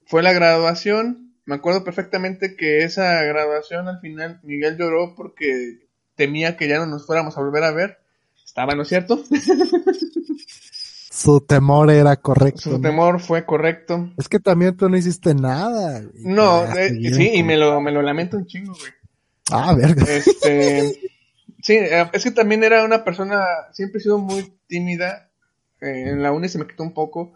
[0.06, 1.34] Fue la graduación.
[1.46, 5.80] Me acuerdo perfectamente que esa graduación al final Miguel lloró porque
[6.16, 8.00] temía que ya no nos fuéramos a volver a ver.
[8.46, 9.24] Estaba, ¿no es cierto?
[11.18, 12.62] Su temor era correcto.
[12.62, 12.82] Su ¿no?
[12.82, 14.12] temor fue correcto.
[14.18, 16.02] Es que también tú no hiciste nada.
[16.02, 16.24] güey.
[16.24, 18.92] No, eh, sí, y me lo, me lo lamento un chingo, güey.
[19.52, 20.06] Ah, verga.
[20.08, 21.00] Este,
[21.64, 25.27] sí, eh, es que también era una persona, siempre he sido muy tímida.
[25.82, 27.34] Eh, en la uni se me quitó un poco,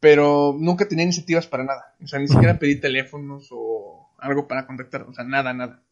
[0.00, 1.94] pero nunca tenía iniciativas para nada.
[2.02, 5.82] O sea, ni siquiera pedí teléfonos o algo para contactar, o sea, nada, nada.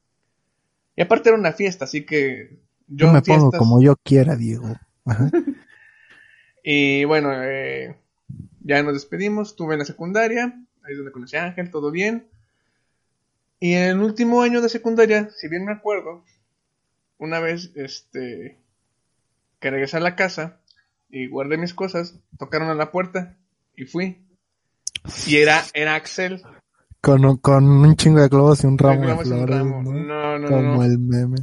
[0.96, 3.96] Y aparte era una fiesta, así que yo Yo me en pongo fiestas- como yo
[4.02, 4.68] quiera, Diego.
[5.04, 5.30] Ajá.
[6.66, 7.94] Y bueno, eh,
[8.62, 10.44] ya nos despedimos, estuve en la secundaria,
[10.82, 12.26] ahí es donde conocí a Ángel, todo bien.
[13.60, 16.24] Y en el último año de secundaria, si bien me acuerdo,
[17.18, 18.56] una vez este
[19.60, 20.58] que regresé a la casa
[21.14, 23.36] y guardé mis cosas, tocaron a la puerta
[23.76, 24.26] y fui.
[25.26, 26.42] Y era, era Axel.
[27.00, 29.82] Con, un- con un chingo de globos y un ramo de flores, ramo.
[29.82, 29.92] ¿no?
[29.92, 30.82] No, no, Como no.
[30.84, 31.36] el meme.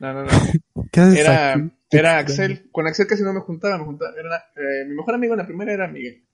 [0.00, 0.28] No, no, no.
[0.90, 1.70] ¿Qué haces Era, aquí?
[1.90, 2.18] era.
[2.18, 2.68] Axel.
[2.72, 4.10] Con Axel casi no me juntaba, me juntaba.
[4.18, 6.24] Era, eh, mi mejor amigo en la primera era Miguel.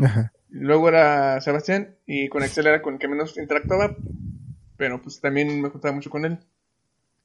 [0.00, 0.32] Ajá.
[0.50, 3.96] Luego era Sebastián y con Axel era con el que menos interactuaba,
[4.76, 6.38] pero pues también me juntaba mucho con él.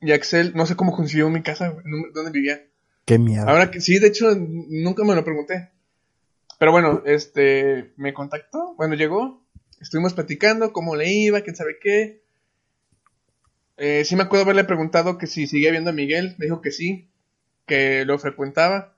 [0.01, 1.73] Y Axel, no sé cómo consiguió mi casa,
[2.13, 2.61] dónde vivía.
[3.05, 3.47] Qué miedo.
[3.47, 5.69] Ahora que sí, de hecho, nunca me lo pregunté.
[6.59, 9.41] Pero bueno, este, me contactó, bueno, llegó,
[9.79, 12.21] estuvimos platicando cómo le iba, quién sabe qué.
[13.77, 16.71] Eh, sí me acuerdo haberle preguntado que si seguía viendo a Miguel, me dijo que
[16.71, 17.07] sí,
[17.65, 18.93] que lo frecuentaba.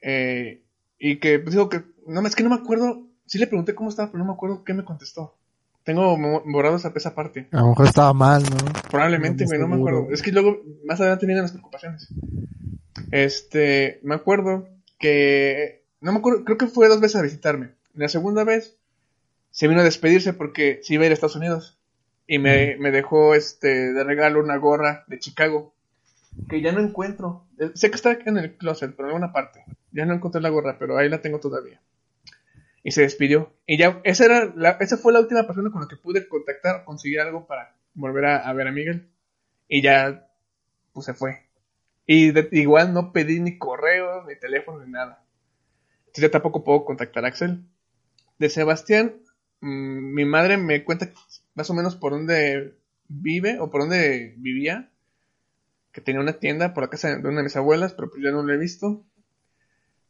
[0.00, 0.62] Eh,
[0.98, 3.90] y que pues, dijo que, no, es que no me acuerdo, sí le pregunté cómo
[3.90, 5.36] estaba, pero no me acuerdo qué me contestó.
[5.84, 6.16] Tengo
[6.46, 7.48] borrado esa, esa parte.
[7.52, 8.56] A lo mejor estaba mal, ¿no?
[8.90, 9.96] Probablemente, No güey, no me seguro.
[9.98, 10.14] acuerdo.
[10.14, 12.08] Es que luego, más adelante vienen las preocupaciones.
[13.10, 14.68] Este, me acuerdo
[14.98, 17.72] que, no me acuerdo, creo que fue dos veces a visitarme.
[17.94, 18.76] La segunda vez
[19.50, 21.78] se vino a despedirse porque se iba a ir a Estados Unidos.
[22.26, 25.74] y me, me dejó este de regalo una gorra de Chicago
[26.48, 27.46] que ya no encuentro.
[27.58, 29.64] Eh, Sé que está en el closet, pero en alguna parte.
[29.92, 31.80] Ya no encontré la gorra, pero ahí la tengo todavía.
[32.82, 33.52] Y se despidió.
[33.66, 36.84] Y ya, esa, era la, esa fue la última persona con la que pude contactar,
[36.84, 39.08] conseguir algo para volver a, a ver a Miguel.
[39.68, 40.28] Y ya,
[40.92, 41.49] pues se fue.
[42.06, 45.24] Y igual no pedí ni correo, ni teléfono, ni nada.
[46.00, 47.64] Entonces ya tampoco puedo contactar a Axel.
[48.38, 49.16] De Sebastián,
[49.60, 51.10] mm, mi madre me cuenta
[51.54, 52.74] más o menos por dónde
[53.08, 54.90] vive o por dónde vivía
[55.92, 58.30] que tenía una tienda por la casa de una de mis abuelas, pero pues ya
[58.30, 59.04] no lo he visto.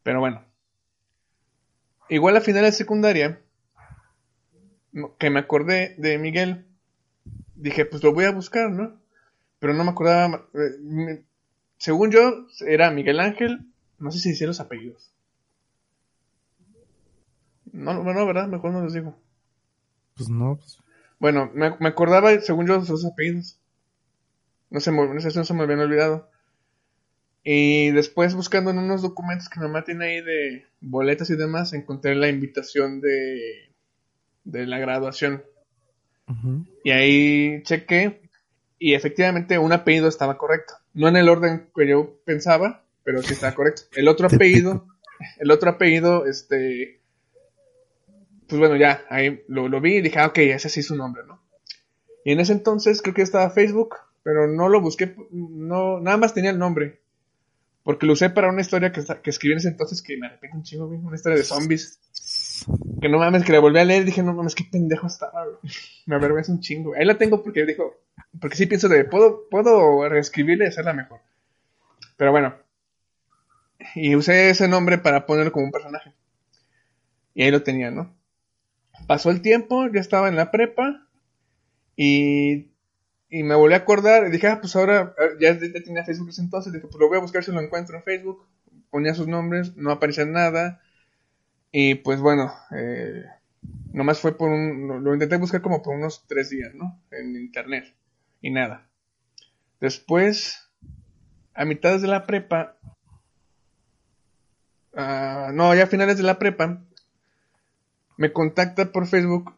[0.02, 0.44] Pero bueno.
[2.08, 3.40] Igual a final de secundaria,
[5.18, 6.66] que me acordé de Miguel,
[7.54, 9.00] dije, pues lo voy a buscar, ¿no?
[9.60, 11.24] Pero no me acordaba, eh,
[11.80, 13.66] según yo, era Miguel Ángel,
[13.98, 15.10] no sé si decía los apellidos.
[17.72, 18.48] No, no, no, ¿verdad?
[18.48, 19.18] Mejor no los digo.
[20.14, 20.78] Pues no, pues,
[21.18, 23.58] Bueno, me, me acordaba, según yo, sus apellidos.
[24.68, 26.28] No se me, no sé, no se me habían olvidado.
[27.42, 31.72] Y después buscando en unos documentos que mi mamá tiene ahí de boletas y demás,
[31.72, 33.72] encontré la invitación de,
[34.44, 35.42] de la graduación.
[36.84, 38.29] Y ahí chequé
[38.80, 40.74] y efectivamente un apellido estaba correcto.
[40.94, 43.82] No en el orden que yo pensaba, pero sí estaba correcto.
[43.94, 44.86] El otro apellido,
[45.38, 46.98] el otro apellido, este,
[48.48, 50.96] pues bueno, ya, ahí lo, lo vi y dije, ah, ok, ese sí es su
[50.96, 51.40] nombre, ¿no?
[52.24, 56.32] Y en ese entonces creo que estaba Facebook, pero no lo busqué, no, nada más
[56.32, 57.00] tenía el nombre.
[57.82, 60.56] Porque lo usé para una historia que, que escribí en ese entonces que me arrepiento
[60.56, 62.00] un chingo, una historia de zombies.
[63.00, 65.44] Que no mames, que la volví a leer y dije, no mames, qué pendejo estaba.
[66.06, 66.94] Me avergüenza un chingo.
[66.94, 67.96] Ahí la tengo porque dijo,
[68.40, 71.20] porque sí pienso de, puedo, puedo reescribirla y hacerla mejor.
[72.16, 72.54] Pero bueno.
[73.94, 76.12] Y usé ese nombre para ponerlo como un personaje.
[77.34, 78.14] Y ahí lo tenía, ¿no?
[79.06, 81.06] Pasó el tiempo, ya estaba en la prepa.
[81.96, 82.72] Y,
[83.30, 84.26] y me volví a acordar.
[84.26, 86.72] Y dije, ah, pues ahora, ah, ya, ya tenía Facebook ese entonces.
[86.72, 88.46] Dije, pues lo voy a buscar si lo encuentro en Facebook.
[88.90, 90.82] Ponía sus nombres, no aparecía nada.
[91.72, 93.24] Y pues bueno, eh,
[93.92, 95.04] nomás fue por un.
[95.04, 97.00] Lo, intenté buscar como por unos tres días, ¿no?
[97.10, 97.94] En internet.
[98.40, 98.88] Y nada.
[99.80, 100.68] Después,
[101.54, 102.76] a mitades de la prepa.
[104.94, 106.82] ah, no, ya a finales de la prepa.
[108.16, 109.54] Me contacta por Facebook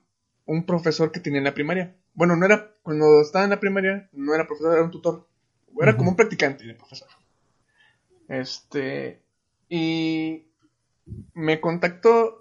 [0.46, 1.96] un profesor que tenía en la primaria.
[2.14, 2.75] Bueno, no era.
[2.83, 5.27] Cuando estaba en la primaria, no era profesor, era un tutor.
[5.81, 7.09] Era como un practicante de profesor.
[8.29, 9.22] Este.
[9.68, 10.44] Y
[11.35, 12.38] me contactó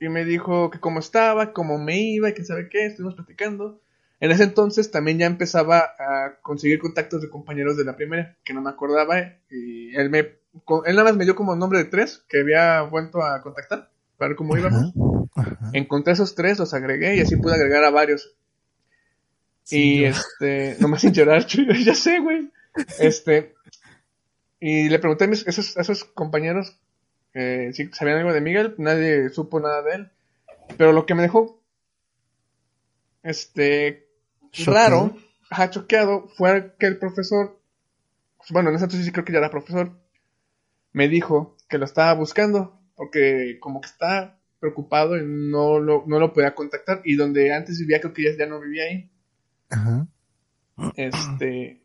[0.00, 3.80] y me dijo que cómo estaba, cómo me iba, y que sabe qué, estuvimos platicando.
[4.20, 8.52] En ese entonces también ya empezaba a conseguir contactos de compañeros de la primera, que
[8.54, 9.18] no me acordaba,
[9.50, 13.22] y él me, él nada más me dio como nombre de tres que había vuelto
[13.22, 14.92] a contactar para ver cómo íbamos.
[15.36, 15.70] Ajá, ajá.
[15.72, 18.34] Encontré esos tres, los agregué y así pude agregar a varios.
[19.62, 21.46] Sí, y yo- este, no me sin llorar,
[21.84, 22.50] ya sé, güey.
[22.98, 23.54] Este,
[24.60, 26.76] y le pregunté a mis, esos, a esos compañeros
[27.34, 30.10] eh, si sabían algo de Miguel, nadie supo nada de él.
[30.76, 31.60] Pero lo que me dejó,
[33.22, 34.08] este,
[34.52, 34.74] Choqueado.
[35.06, 35.16] raro,
[35.50, 37.60] ajá, choqueado, fue que el profesor,
[38.50, 39.92] bueno, en ese entonces sí creo que ya era profesor,
[40.92, 46.18] me dijo que lo estaba buscando, porque como que está preocupado y no lo, no
[46.18, 49.10] lo podía contactar, y donde antes vivía creo que ya, ya no vivía ahí.
[49.70, 50.06] Ajá.
[50.96, 51.82] Este.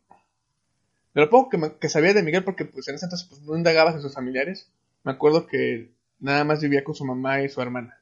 [1.13, 3.41] De lo poco que, me- que sabía de Miguel, porque pues en ese entonces pues,
[3.41, 4.71] no indagabas en sus familiares.
[5.03, 7.99] Me acuerdo que nada más vivía con su mamá y su hermana.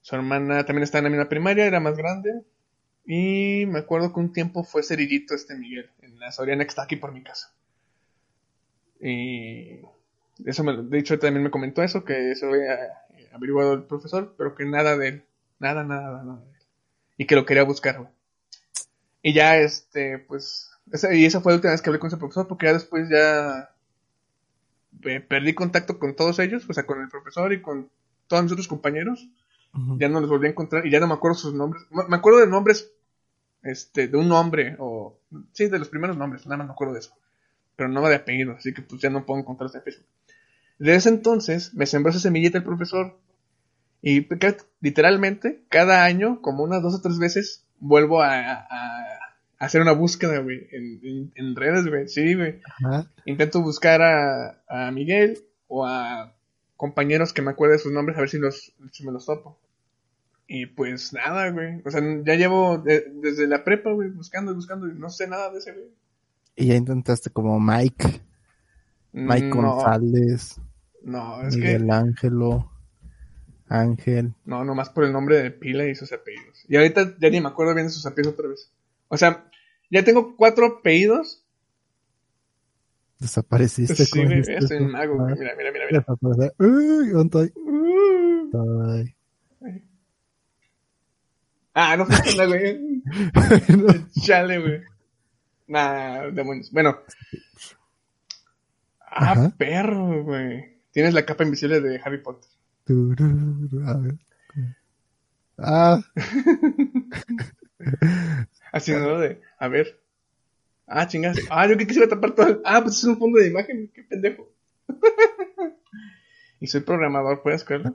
[0.00, 2.42] Su hermana también estaba en la misma primaria, era más grande.
[3.06, 6.82] Y me acuerdo que un tiempo fue cerillito este Miguel, en la Soriana que está
[6.82, 7.52] aquí por mi casa.
[9.00, 9.80] Y
[10.44, 13.84] eso me, de hecho también me comentó eso, que se lo había eh, averiguado el
[13.84, 15.24] profesor, pero que nada de él.
[15.58, 16.66] Nada, nada, nada de él.
[17.18, 18.10] Y que lo quería buscar.
[19.22, 22.16] Y ya, este, pues, esa, y esa fue la última vez que hablé con ese
[22.16, 23.72] profesor, porque ya después ya
[25.04, 27.90] eh, perdí contacto con todos ellos, o sea, con el profesor y con
[28.26, 29.28] todos mis otros compañeros.
[29.98, 31.84] Ya no los volví a encontrar y ya no me acuerdo sus nombres.
[31.90, 32.92] Me acuerdo de nombres,
[33.62, 35.16] este, de un nombre, o,
[35.52, 37.14] sí, de los primeros nombres, nada más me acuerdo de eso.
[37.76, 40.06] Pero no de apellido, así que pues ya no puedo encontrarlos en Facebook.
[40.78, 43.18] Desde ese entonces me sembró esa semillita el profesor.
[44.02, 44.26] Y
[44.80, 49.11] literalmente, cada año, como unas dos o tres veces, vuelvo a- a
[49.66, 52.08] hacer una búsqueda, güey, en, en- en redes, güey.
[52.08, 52.60] Sí, güey.
[53.24, 55.38] Intento buscar a, a Miguel
[55.68, 56.34] o a
[56.76, 59.58] compañeros que me acuerde de sus nombres, a ver si, los, si me los topo.
[60.48, 61.80] Y pues nada, güey.
[61.84, 65.26] O sea, ya llevo de- desde la prepa, güey, buscando y buscando y no sé
[65.28, 65.86] nada de ese, güey.
[66.56, 68.20] Y ya intentaste como Mike,
[69.12, 70.60] Mike no, González,
[71.02, 72.70] no, es Miguel que Ángelo,
[73.68, 74.34] Ángel.
[74.44, 76.64] No, nomás por el nombre de pila y sus apellidos.
[76.68, 78.70] Y ahorita ya ni me acuerdo bien de sus apellidos otra vez.
[79.12, 79.44] O sea,
[79.90, 81.44] ya tengo cuatro apellidos.
[83.18, 84.06] Desapareciste.
[84.06, 85.38] Sí, güey, este- mago, güey.
[85.38, 86.06] Mira, mira, mira, mira.
[86.58, 87.52] Uy, ¿dónde estoy?
[88.88, 89.14] Ay.
[91.74, 93.02] Ah, no funciona, güey.
[94.22, 94.80] Chale, güey.
[95.66, 96.72] Nah, demonios.
[96.72, 96.98] Bueno.
[99.00, 99.52] Ah, Ajá.
[99.58, 100.78] perro, güey.
[100.90, 102.48] Tienes la capa invisible de Harry Potter.
[103.86, 104.14] A ver.
[105.58, 106.00] Ah,
[108.98, 109.18] ¿no?
[109.18, 109.98] De, a ver.
[110.86, 111.38] Ah, chingas.
[111.50, 112.48] Ah, yo que quisiera tapar todo.
[112.48, 113.90] el- Ah, pues es un fondo de imagen.
[113.94, 114.48] Qué pendejo.
[116.60, 117.94] y soy programador, ¿puedes creerlo?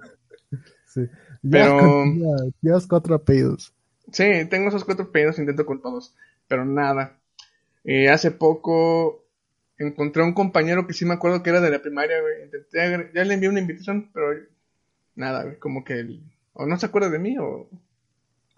[0.85, 1.01] sí.
[1.49, 2.03] Pero-
[2.61, 3.73] llevas cuatro apellidos.
[4.11, 6.15] Sí, tengo esos cuatro pedidos, intento con todos,
[6.47, 7.17] pero nada.
[7.83, 9.25] Eh, hace poco
[9.77, 12.43] encontré un compañero que sí me acuerdo que era de la primaria, güey.
[12.45, 14.27] Intenté ya le envié una invitación, pero
[15.15, 16.23] nada, güey, como que él,
[16.53, 17.69] o no se acuerda de mí o,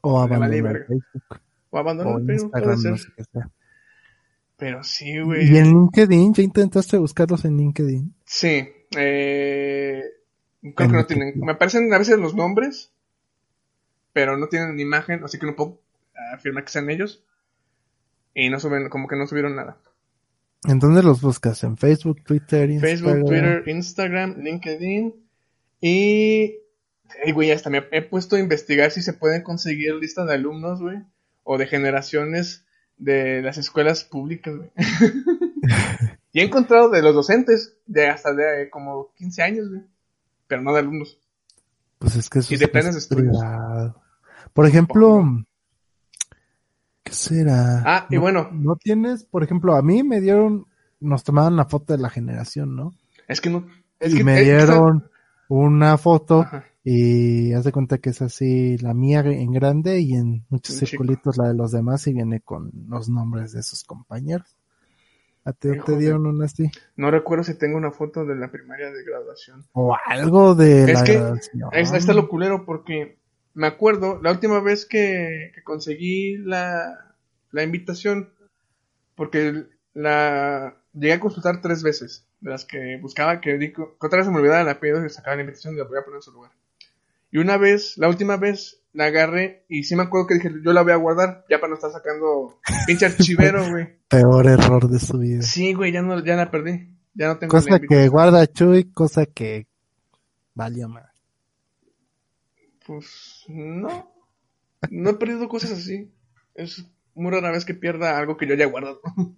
[0.01, 0.85] O valí abandonar verga.
[0.87, 1.41] Facebook.
[1.69, 2.91] O abandonó O el Facebook, puede ser.
[2.91, 3.49] no sé qué sea.
[4.57, 5.57] Pero sí, Y güey.
[5.57, 8.13] en LinkedIn, ¿ya intentaste buscarlos en LinkedIn?
[8.25, 8.67] Sí,
[8.97, 10.03] eh,
[10.61, 12.91] creo que no tienen, me aparecen a veces los nombres,
[14.11, 15.79] pero no tienen imagen, así que no puedo
[16.33, 17.23] afirmar que sean ellos.
[18.33, 19.77] Y no suben, como que no subieron nada.
[20.67, 21.63] ¿En dónde los buscas?
[21.63, 22.97] ¿En Facebook, Twitter, Instagram?
[22.97, 25.15] Facebook, Twitter, Instagram, LinkedIn
[25.81, 26.55] y...
[27.23, 30.79] Ey, güey, hasta me he puesto a investigar si se pueden conseguir listas de alumnos,
[30.81, 30.99] güey,
[31.51, 32.63] o de generaciones
[32.97, 34.69] de las escuelas públicas, güey.
[36.31, 39.81] y he encontrado de los docentes, de hasta de eh, como 15 años, güey,
[40.45, 41.17] pero no de alumnos.
[41.97, 43.35] Pues es que eso Y es de planes de estudios.
[44.53, 45.23] Por ejemplo,
[47.03, 47.81] ¿qué será?
[47.83, 48.49] Ah, y No- bueno.
[48.51, 50.67] No tienes, por ejemplo, a mí me dieron,
[50.99, 52.93] nos tomaban la foto de la generación, ¿no?
[53.27, 53.65] Es que no...
[53.99, 55.09] Es y que, me es que está- dieron
[55.47, 56.65] una foto Ajá.
[56.91, 60.87] Y haz de cuenta que es así la mía en grande y en muchos Un
[60.87, 61.03] chico.
[61.03, 64.57] circulitos la de los demás y viene con los nombres de sus compañeros.
[65.45, 66.71] ¿A ti te dieron una así?
[66.95, 69.65] No recuerdo si tengo una foto de la primaria de graduación.
[69.73, 71.69] O algo de Es la que graduación.
[71.73, 73.19] Está, lo culero porque
[73.53, 77.13] me acuerdo la última vez que, que conseguí la,
[77.51, 78.29] la invitación,
[79.15, 84.25] porque la llegué a consultar tres veces, de las que buscaba que, que otra vez
[84.25, 86.21] se me olvidaba el apellido y sacaba la invitación y la voy a poner en
[86.23, 86.51] su lugar.
[87.31, 90.73] Y una vez, la última vez, la agarré y sí me acuerdo que dije, yo
[90.73, 93.99] la voy a guardar, ya para no estar sacando pinche archivero, güey.
[94.07, 95.41] Peor error de su vida.
[95.41, 96.95] Sí, güey, ya no, ya la perdí.
[97.13, 99.67] Ya no tengo la Cosa que guarda Chuy, cosa que
[100.53, 101.09] valía más.
[102.85, 104.11] Pues no.
[104.89, 106.11] No he perdido cosas así.
[106.55, 109.01] Es muy rara vez que pierda algo que yo haya guardado.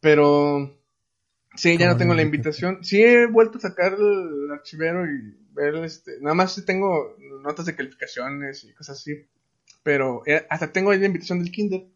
[0.00, 0.81] Pero
[1.54, 2.82] sí, ya no tengo la invitación.
[2.82, 6.20] Sí he vuelto a sacar el archivero y ver este.
[6.20, 9.26] Nada más sí tengo notas de calificaciones y cosas así.
[9.82, 11.80] Pero eh, hasta tengo ahí la invitación del Kinder.
[11.80, 11.92] Y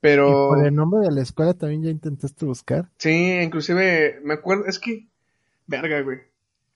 [0.00, 2.90] Pero por el nombre de la escuela también ya intentaste buscar.
[2.98, 5.08] Sí, inclusive me acuerdo, es que,
[5.66, 6.18] verga, güey.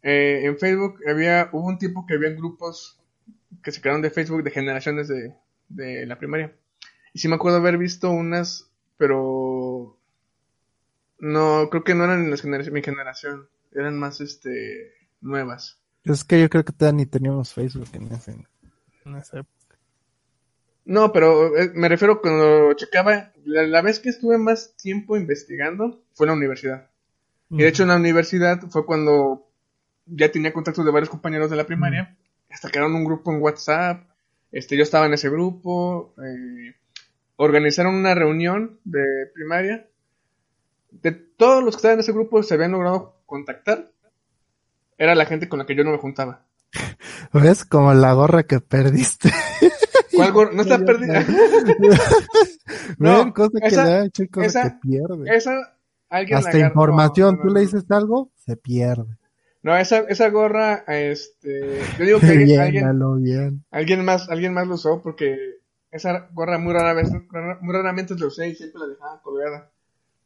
[0.03, 3.01] Eh, en Facebook había, hubo un tiempo que había grupos
[3.63, 5.35] que se crearon de Facebook de generaciones de,
[5.69, 6.55] de la primaria.
[7.13, 9.98] Y sí me acuerdo haber visto unas, pero
[11.19, 15.79] no, creo que no eran las generaciones, mi generación, eran más, este, nuevas.
[16.05, 18.37] Es que yo creo que todavía ni teníamos Facebook en ese,
[19.05, 19.77] en esa época.
[20.85, 26.03] No, pero eh, me refiero cuando checaba, la, la vez que estuve más tiempo investigando
[26.15, 26.91] fue en la universidad.
[27.51, 29.49] Y de hecho en la universidad fue cuando
[30.07, 32.17] ya tenía contactos de varios compañeros de la primaria.
[32.51, 34.09] Hasta crearon un grupo en WhatsApp.
[34.51, 36.15] Este, yo estaba en ese grupo.
[36.19, 36.75] eh,
[37.37, 39.88] organizaron una reunión de primaria.
[40.91, 43.91] De todos los que estaban en ese grupo se habían logrado contactar.
[44.97, 46.45] Era la gente con la que yo no me juntaba.
[47.33, 47.65] ¿Ves?
[47.65, 49.31] Como la gorra que perdiste.
[50.15, 50.51] ¿Cuál gorra?
[50.55, 51.25] No está perdida.
[52.99, 55.37] No, cosa que esa- le da hecho y cosa esa- que pierde.
[55.37, 55.53] Esa,
[56.09, 56.67] alguien la Hasta agarró.
[56.69, 59.17] información, No, tú le dices algo, se pierde.
[59.63, 63.65] No, esa, esa gorra, este, yo digo que bien, alguien, bien.
[63.71, 65.37] Alguien más, alguien más lo usó porque
[65.91, 67.11] esa gorra muy rara vez,
[67.61, 69.71] muy raramente la usé y siempre la dejaba colgada.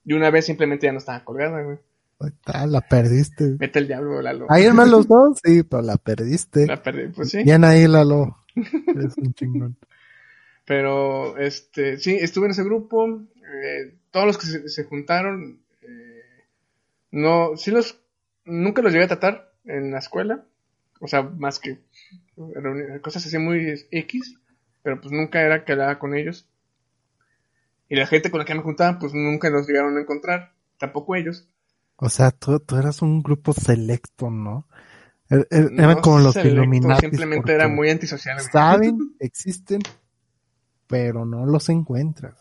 [0.04, 1.78] Y una vez simplemente ya no estaba colgada, güey.
[2.18, 3.54] Ahorita la perdiste.
[3.58, 4.46] Vete el diablo, Lalo.
[4.48, 5.38] ¿Alguien más los dos?
[5.42, 6.66] Sí, pero la perdiste.
[6.66, 7.42] La perdí, pues sí.
[7.42, 8.38] Bien ahí, Lalo.
[8.54, 9.76] Es un chingón.
[10.64, 13.08] Pero, este, sí, estuve en ese grupo.
[13.08, 16.22] eh, todos los que se, se juntaron, eh,
[17.10, 17.98] no, sí los,
[18.44, 20.44] nunca los llegué a tratar en la escuela.
[21.00, 21.80] O sea, más que
[23.02, 24.38] cosas así muy X.
[24.82, 26.46] Pero pues nunca era que hablaba con ellos.
[27.92, 30.54] Y la gente con la que me juntaba, pues nunca los llegaron a encontrar.
[30.78, 31.46] Tampoco ellos.
[31.96, 34.66] O sea, tú, tú eras un grupo selecto, ¿no?
[35.28, 37.02] Er- er- eran como los Illuminati.
[37.02, 38.48] Simplemente era muy antisocial, güey.
[38.50, 39.80] Saben, existen,
[40.86, 42.34] pero no los encuentras.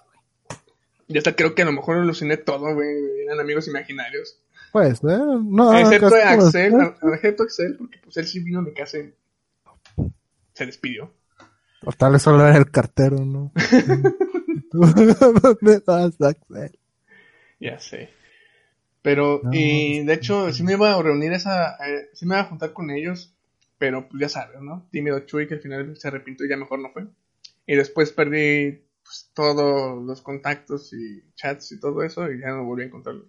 [1.08, 2.88] Y hasta creo que a lo mejor aluciné todo, güey.
[3.26, 4.40] Eran amigos imaginarios.
[4.72, 8.62] Pues, eh, no, excepto como- Axel, a- excepto Axel, porque pues él sí vino a
[8.62, 9.14] mi casa y
[10.54, 11.14] se despidió.
[11.84, 13.52] O tal vez solo era el cartero, ¿no?
[14.72, 16.72] ¿Dónde vas, Axel?
[17.60, 18.10] Ya sé.
[19.04, 22.42] Pero, No, y de hecho, sí me iba a reunir esa, eh, sí me iba
[22.44, 23.36] a juntar con ellos,
[23.80, 24.88] pero pues ya sabes, ¿no?
[24.92, 27.08] Tímido Chuy que al final se arrepintió y ya mejor no fue.
[27.68, 32.66] Y después perdí pues, todos los contactos y chats y todo eso y ya no
[32.66, 33.28] volví a encontrarlos.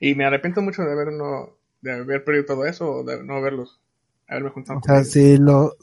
[0.00, 3.36] Y me arrepiento mucho de haber, no, de haber perdido todo eso o de no
[3.36, 3.80] haberlos,
[4.28, 5.04] haberme juntado O con sea, ellos.
[5.04, 5.76] si lo...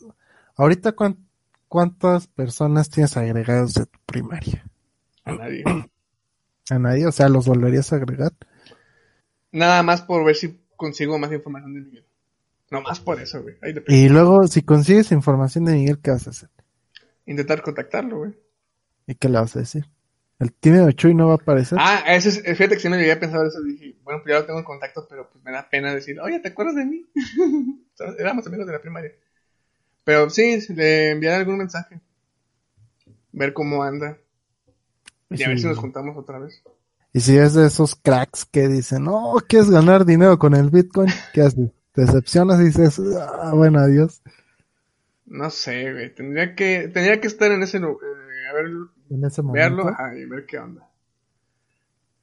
[0.57, 1.27] Ahorita, ¿cuán-
[1.69, 4.68] ¿cuántas personas tienes agregados de tu primaria?
[5.29, 5.63] A nadie.
[6.69, 7.07] ¿A nadie?
[7.07, 8.33] O sea, ¿los volverías a agregar?
[9.51, 12.05] Nada más por ver si consigo más información de Miguel.
[12.71, 13.55] No más por eso, güey.
[13.61, 13.73] Ahí.
[13.87, 16.49] Y luego, si consigues información de Miguel, ¿qué vas a hacer?
[17.25, 18.33] Intentar contactarlo, güey.
[19.07, 19.85] ¿Y qué le vas a decir?
[20.39, 21.77] ¿El tímido Chuy no va a aparecer?
[21.81, 23.61] Ah, ese es, fíjate que sí me llegué a pensar eso.
[23.61, 26.39] Dije, bueno, pues ya lo tengo en contacto, pero pues me da pena decir, oye,
[26.39, 27.05] ¿te acuerdas de mí?
[28.19, 29.11] Éramos amigos de la primaria.
[30.03, 31.99] Pero sí, le enviaré algún mensaje.
[33.31, 34.17] Ver cómo anda.
[35.29, 36.61] Y a ver si nos juntamos otra vez.
[37.13, 41.09] Y si es de esos cracks que dicen, no, quieres ganar dinero con el Bitcoin,
[41.33, 41.71] ¿qué haces?
[41.93, 44.21] Te decepcionas y dices, ah, bueno, adiós.
[45.25, 46.13] No sé, güey.
[46.13, 47.97] Tendría que, tendría que estar en ese lugar.
[48.49, 48.65] a ver,
[49.09, 50.87] En ese verlo ajá, y ver qué onda.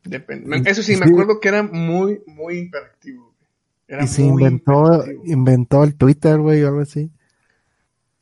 [0.05, 0.47] Depende.
[0.47, 1.13] Me- Eso sí, me Sí.
[1.13, 3.25] acuerdo que era muy, muy imperactivo.
[3.25, 3.49] güey.
[3.89, 7.11] Era y se muy inventó, inventó el Twitter, güey, o algo así.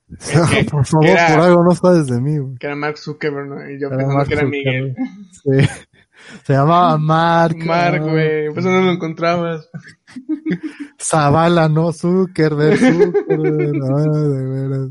[0.70, 2.56] por favor, era- por algo no sabes de mí, güey.
[2.58, 3.70] Que era Mark Zuckerberg, ¿no?
[3.70, 4.44] Y yo Era pensando Mark que era.
[4.44, 4.96] Miguel.
[5.30, 5.68] Sí.
[6.44, 7.56] Se llamaba Mark.
[7.58, 8.48] Mark, ah, güey.
[8.48, 9.68] Por eso no lo encontrabas.
[11.00, 13.82] Zavala, no Zuckerberg, Zuckerberg.
[13.82, 14.90] ah, de veras.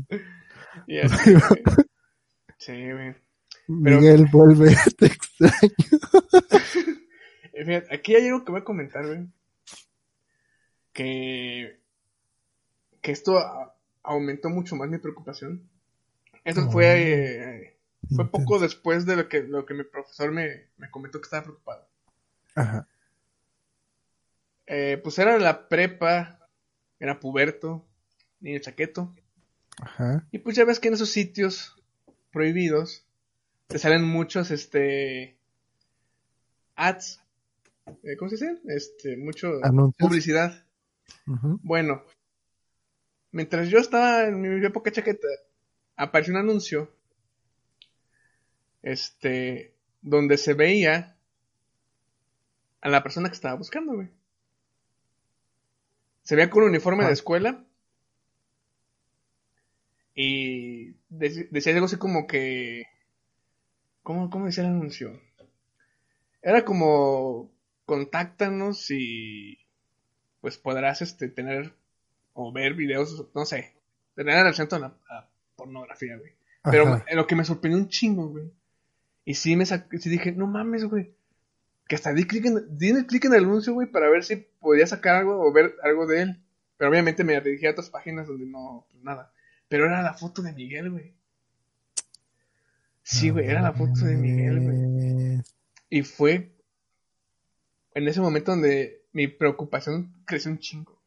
[0.86, 1.38] Güey.
[2.58, 3.14] Sí, güey.
[3.82, 5.72] Pero- Miguel vuelve, te extraño.
[7.54, 9.26] Eh, fíjate, aquí hay algo que voy a comentar, güey.
[10.92, 11.80] Que.
[13.00, 13.73] Que esto a-
[14.04, 15.68] aumentó mucho más mi preocupación.
[16.44, 16.70] Eso Oh.
[16.70, 16.86] fue.
[17.66, 17.76] eh,
[18.14, 21.42] fue poco después de lo que, lo que mi profesor me, me comentó que estaba
[21.44, 21.88] preocupado.
[22.54, 22.86] Ajá.
[24.66, 26.38] Eh, pues era la prepa,
[26.98, 27.84] era puberto,
[28.40, 29.14] niño chaqueto.
[29.80, 30.26] Ajá.
[30.30, 31.74] Y pues ya ves que en esos sitios
[32.32, 33.04] prohibidos
[33.66, 35.36] te salen muchos, este,
[36.76, 37.20] ads.
[38.02, 38.60] Eh, ¿Cómo se dice?
[38.68, 39.96] Este, mucho Anuncios.
[39.98, 40.64] publicidad.
[41.62, 42.04] Bueno,
[43.34, 45.26] mientras yo estaba en mi época chaqueta,
[45.96, 46.90] apareció un anuncio,
[48.82, 51.16] este, donde se veía
[52.80, 54.08] a la persona que estaba buscando, güey.
[56.22, 57.08] Se veía con un uniforme Ah.
[57.08, 57.64] de escuela
[60.14, 62.84] y dec- decía algo así como que,
[64.02, 65.20] ¿cómo, cómo decía el anuncio?
[66.42, 67.50] Era como,
[67.86, 69.58] contáctanos y
[70.40, 71.74] pues podrás este tener
[72.34, 73.72] o ver videos, no sé,
[74.14, 76.32] tener relación a la a pornografía, güey.
[76.64, 77.04] Pero Ajá.
[77.14, 78.50] lo que me sorprendió un chingo, güey.
[79.24, 81.14] Y sí me sí dije, no mames, güey.
[81.88, 84.36] Que hasta di clic en, di el clic en el anuncio, güey, para ver si
[84.60, 86.40] podía sacar algo o ver algo de él.
[86.76, 89.32] Pero obviamente me dirigí a otras páginas donde no, pues nada.
[89.68, 91.14] Pero era la foto de Miguel, güey.
[93.02, 95.42] Sí, güey, era la foto de Miguel, güey.
[95.90, 96.50] Y fue
[97.94, 100.98] en ese momento donde mi preocupación creció un chingo.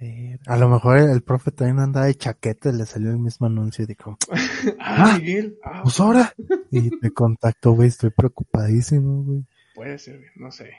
[0.00, 3.46] Eh, A lo mejor el profe también andaba de chaqueta y le salió el mismo
[3.46, 4.16] anuncio y dijo,
[4.78, 5.58] Ah, Ah, Miguel.
[5.64, 6.32] Ah, pues ahora.
[6.70, 9.44] Y me contactó, güey, estoy preocupadísimo, güey.
[9.74, 10.70] puede ser, no sé.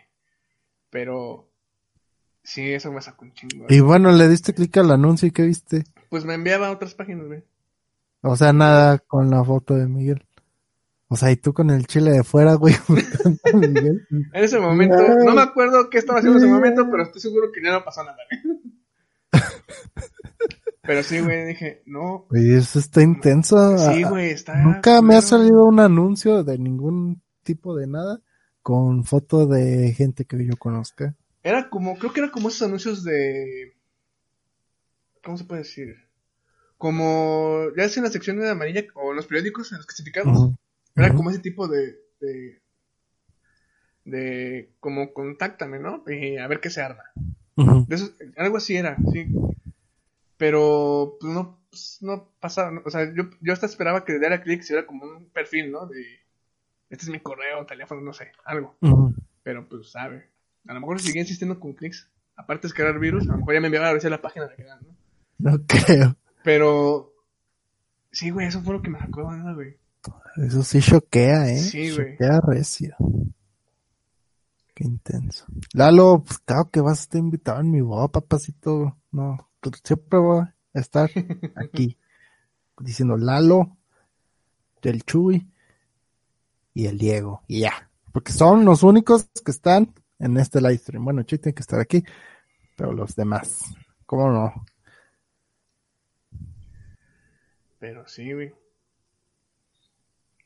[0.92, 1.50] Pero
[2.44, 3.66] sí, eso me sacó un chingo.
[3.70, 5.84] Y bueno, le diste clic al anuncio y ¿qué viste?
[6.10, 7.44] Pues me enviaba a otras páginas, güey.
[8.22, 10.24] O sea, nada con la foto de Miguel.
[11.08, 12.76] O sea, y tú con el chile de fuera, güey.
[13.54, 17.52] En ese momento, no me acuerdo qué estaba haciendo en ese momento, pero estoy seguro
[17.52, 18.59] que ya no pasó nada, güey.
[20.82, 22.26] Pero sí, güey, dije, no.
[22.32, 23.78] Oye, eso está intenso.
[23.78, 24.56] Sí, Ah, güey, está.
[24.56, 28.22] Nunca me ha salido un anuncio de ningún tipo de nada
[28.62, 31.16] con foto de gente que yo conozca.
[31.44, 33.74] Era como, creo que era como esos anuncios de.
[35.24, 35.96] ¿Cómo se puede decir?
[36.78, 40.52] Como, ya es en la sección de amarilla o en los periódicos, en los clasificados.
[40.96, 42.62] Era como ese tipo de, de.
[44.06, 44.72] de.
[44.80, 46.04] como contáctame, ¿no?
[46.08, 47.04] Y a ver qué se arma.
[47.56, 47.86] Ujú.
[47.88, 49.28] De eso- algo así era, sí.
[50.40, 52.72] Pero, pues no, pues, no pasaba.
[52.72, 52.82] ¿no?
[52.86, 55.70] O sea, yo, yo hasta esperaba que le diera clic si era como un perfil,
[55.70, 55.86] ¿no?
[55.86, 56.02] De.
[56.90, 58.78] Este es mi correo, teléfono, no sé, algo.
[59.44, 60.30] Pero, pues, sabe.
[60.66, 62.10] A lo mejor seguía insistiendo con clics.
[62.38, 64.56] aparte de descargar virus, a lo mejor ya me enviaba a veces la página de
[64.56, 64.78] que ¿no?
[65.40, 66.16] No creo.
[66.44, 67.14] Pero,
[68.12, 69.78] sí, güey, eso fue lo que me sacó de güey.
[70.38, 71.60] Eso sí choquea, ¿eh?
[71.60, 72.14] Sí, güey.
[72.14, 72.96] Choquea recio.
[74.74, 75.46] Qué intenso.
[75.74, 78.98] Lalo, pues claro que vas a estar invitado en mi boda, papacito.
[79.12, 79.49] No,
[79.84, 81.10] siempre voy a estar
[81.56, 81.98] aquí.
[82.80, 83.78] diciendo Lalo,
[84.82, 85.48] el Chuy
[86.74, 87.44] y el Diego.
[87.48, 87.90] Y ya.
[88.12, 91.04] Porque son los únicos que están en este live stream.
[91.04, 92.04] Bueno, Chuy tiene que estar aquí,
[92.76, 93.64] pero los demás,
[94.06, 94.66] ¿cómo no?
[97.80, 98.54] Pero sí, güey.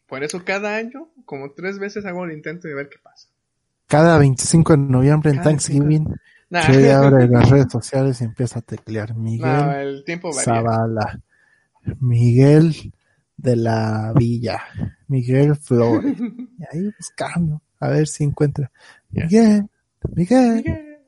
[0.08, 3.30] Por eso cada año, como tres veces hago el intento de ver qué pasa.
[3.88, 6.16] Cada 25 de noviembre en Cada Thanksgiving,
[6.54, 6.62] Nah.
[7.08, 10.32] Abre las redes sociales y empieza a teclear Miguel No, el tiempo.
[10.34, 11.20] Zavala,
[12.00, 12.94] Miguel
[13.36, 14.62] de la Villa,
[15.08, 16.16] Miguel Flores.
[16.60, 18.72] Y ahí buscando, a ver si encuentra.
[19.10, 19.68] Miguel,
[20.16, 21.00] Miguel.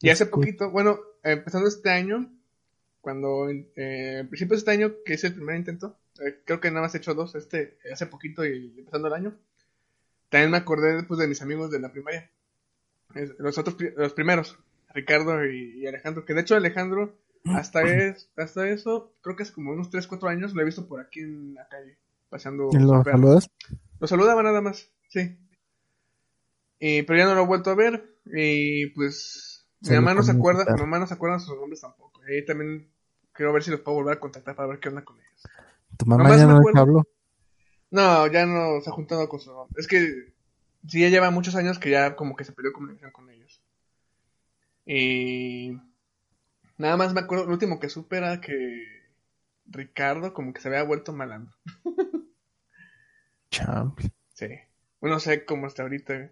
[0.00, 2.32] Y hace poquito, bueno, empezando este año,
[3.02, 6.80] cuando, eh, principio de este año que hice el primer intento, eh, creo que nada
[6.82, 9.34] más he hecho dos, este, hace poquito y empezando el año,
[10.30, 12.41] también me acordé después de mis amigos de la primaria, Es-
[13.38, 14.58] los otros, los primeros,
[14.94, 19.52] Ricardo y, y Alejandro, que de hecho Alejandro, hasta, es, hasta eso, creo que hace
[19.52, 21.98] como unos 3, 4 años, lo he visto por aquí en la calle,
[22.28, 22.68] paseando.
[22.72, 23.50] ¿Y lo saludas?
[24.00, 25.38] Lo saludaba nada más, sí.
[26.80, 28.16] Y, pero ya no lo he vuelto a ver.
[28.26, 31.80] Y pues mi mamá no se acuerda, mi mamá no se acuerda de sus nombres
[31.80, 32.20] tampoco.
[32.28, 32.88] Y ahí también
[33.32, 35.42] quiero ver si los puedo volver a contactar para ver qué onda con ellos.
[35.96, 37.06] ¿Tu mamá Nomás ya no habló?
[37.90, 39.80] No, ya no se ha juntado con su nombre.
[39.80, 40.31] Es que
[40.86, 43.60] sí ya lleva muchos años que ya como que se perdió comunicación con ellos.
[44.84, 45.78] Y
[46.78, 48.84] nada más me acuerdo, lo último que supe era que
[49.66, 51.54] Ricardo como que se había vuelto malandro.
[53.50, 54.00] Champ.
[54.34, 54.48] Sí.
[55.00, 56.30] No sé cómo está ahorita.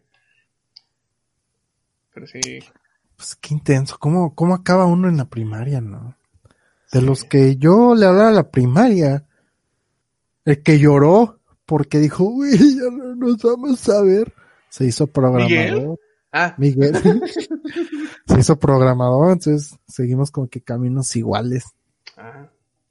[2.15, 2.41] Pero sí.
[3.17, 3.99] Pues qué intenso.
[3.99, 6.17] ¿Cómo, cómo acaba uno en la primaria, no?
[6.93, 7.07] De Sí.
[7.07, 9.27] los que yo le hablaba a la primaria,
[10.45, 11.40] el que lloró
[11.71, 14.35] porque dijo, uy, ya no nos vamos a ver,
[14.71, 16.01] se hizo programador.
[16.33, 16.93] Ah, Miguel.
[18.27, 21.67] se hizo programador, entonces seguimos como que caminos iguales.
[22.17, 22.49] ah.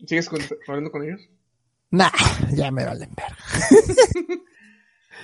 [0.08, 0.30] ¿Sigues
[0.66, 1.20] hablando con ellos?
[1.92, 2.10] Nah,
[2.54, 3.36] ya me valen ver.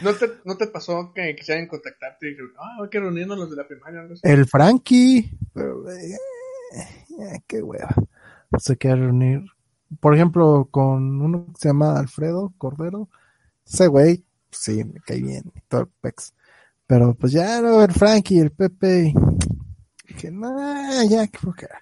[0.01, 3.49] ¿No te, ¿No te pasó que quisieran contactarte y dijeron, ah, hay que reunirnos los
[3.51, 4.05] de la primaria?
[4.21, 6.17] El Frankie, pero, eh,
[7.21, 7.95] eh, qué hueva.
[8.57, 9.45] Se quiere reunir,
[10.01, 13.07] por ejemplo, con uno que se llama Alfredo Cordero.
[13.65, 16.33] Ese güey, sí, me cae bien, y todo el pex.
[16.87, 19.13] Pero pues ya no, el Frankie, el Pepe,
[20.19, 21.81] que no, ya, que flojera.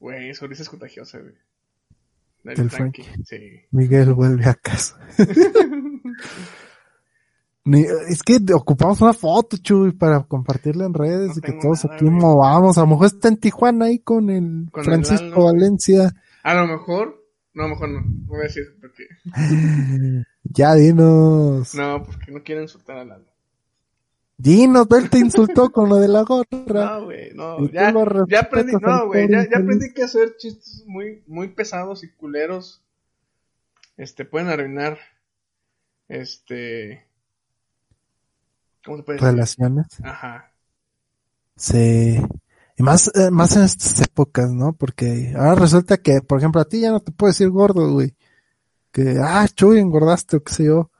[0.00, 1.34] Güey, risa es contagiosa, güey.
[2.44, 3.04] Del del Frankie.
[3.24, 3.38] Sí.
[3.72, 4.98] Miguel vuelve a casa.
[8.08, 11.96] Es que ocupamos una foto, Chuy, para compartirla en redes No y que todos nada,
[11.96, 12.16] aquí güey.
[12.16, 12.78] movamos.
[12.78, 15.44] A lo mejor está en Tijuana ahí con el Con el Francisco.
[15.44, 16.14] Valencia.
[16.44, 17.88] A lo mejor, no, a lo mejor.
[17.88, 19.06] No voy a decir porque.
[20.50, 21.74] Ya dinos.
[21.74, 23.36] No, porque no quiero insultar a Lalo.
[24.38, 26.44] Dinos, él te insultó con lo de la gorra.
[26.50, 27.68] No, güey, no.
[27.70, 27.92] Ya,
[28.28, 32.82] ya aprendí, no, güey, ya, aprendí que hacer chistes muy, muy pesados y culeros,
[33.96, 34.98] este, pueden arruinar,
[36.08, 37.06] este,
[38.84, 39.32] ¿cómo se puede decir?
[39.32, 39.86] Relaciones.
[40.02, 40.52] Ajá.
[41.56, 42.20] Sí.
[42.78, 44.74] Y más, eh, más en estas épocas, ¿no?
[44.74, 48.14] Porque ahora resulta que, por ejemplo, a ti ya no te puedo decir gordo, güey.
[48.96, 50.90] Que, ah, chuy, engordaste o qué sé yo.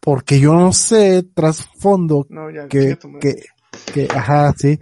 [0.00, 3.42] Porque yo no sé trasfondo No, ya, que, que,
[3.90, 4.78] que, ajá, sí.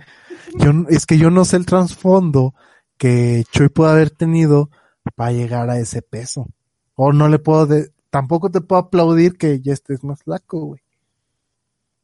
[0.58, 2.54] Yo, es que yo no sé el trasfondo
[2.98, 4.68] que Chuy pudo haber tenido
[5.14, 6.48] para llegar a ese peso.
[6.96, 10.80] O no le puedo, de- tampoco te puedo aplaudir que ya estés más flaco, güey.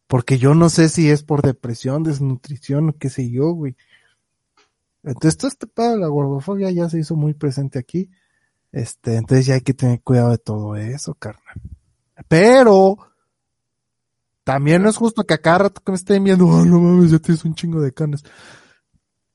[0.06, 3.74] Porque yo no sé si es por depresión, desnutrición o qué sé yo, güey.
[5.02, 8.10] Entonces, todo este pedo de la gordofobia ya se hizo muy presente aquí.
[8.73, 11.61] Este, entonces ya hay que tener cuidado de todo eso, carnal.
[12.29, 12.97] Pero,
[14.45, 17.11] también no es justo que a cada rato que me estén viendo, oh, no mames,
[17.11, 18.25] ya tienes un chingo de canas.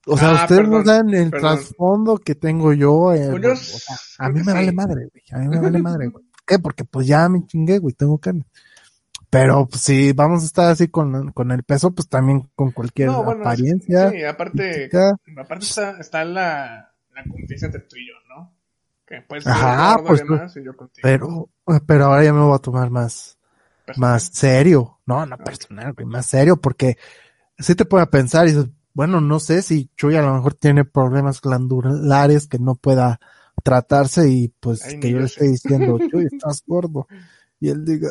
[0.06, 1.58] O sea, Ah, ustedes perdón, no saben el perdón.
[1.58, 3.14] trasfondo que tengo yo.
[3.14, 5.24] eh, Pues yo o sea, a mí me vale madre, güey.
[5.32, 6.24] A mí me vale madre, güey.
[6.26, 6.60] ¿Por qué?
[6.60, 8.46] Porque pues ya me chingué, güey, tengo canas.
[9.30, 13.10] Pero pues, si vamos a estar así con, con el peso, pues también con cualquier
[13.10, 14.10] No, bueno, apariencia.
[14.12, 14.90] Sí, aparte,
[15.38, 18.54] aparte está, está la, la confianza entre tú y yo, ¿no?
[19.08, 20.22] Que ser Ajá, pues,
[20.58, 21.02] y yo contigo.
[21.02, 21.50] Pero,
[21.86, 23.38] pero ahora ya me lo voy a tomar más,
[23.86, 24.12] Personal.
[24.12, 25.00] más serio.
[25.06, 26.98] No, no personal, más serio, porque
[27.58, 30.84] si te puede pensar y dices, bueno, no sé si Chuy a lo mejor tiene
[30.84, 33.20] problemas glandulares que no pueda
[33.64, 37.08] tratarse y pues Ay, que yo le esté diciendo, Chuy, estás gordo.
[37.62, 38.10] Y él diga,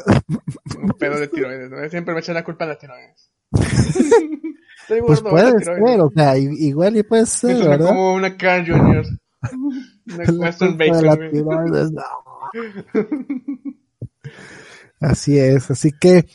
[0.81, 1.89] Un pedo de tiroides, ¿no?
[1.91, 3.31] Siempre me echa la culpa a la tiroides.
[3.53, 7.89] Estoy Pues gordo, puede ahora quiero- ser, o sea, igual y puede ser, ¿verdad?
[7.89, 9.05] como una Carl Jr.
[10.39, 11.97] Western Bacon.
[15.01, 16.27] Así es, así que,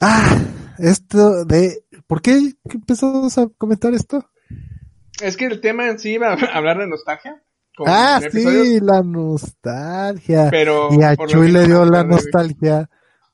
[0.00, 0.38] ah,
[0.78, 4.30] esto de, ¿por qué empezamos a comentar esto?
[5.20, 7.42] Es que el tema en sí iba a hablar de nostalgia.
[7.86, 10.48] Ah, episodios, sí, la nostalgia.
[10.50, 12.88] Pero Y a Chuy le dio la nostalgia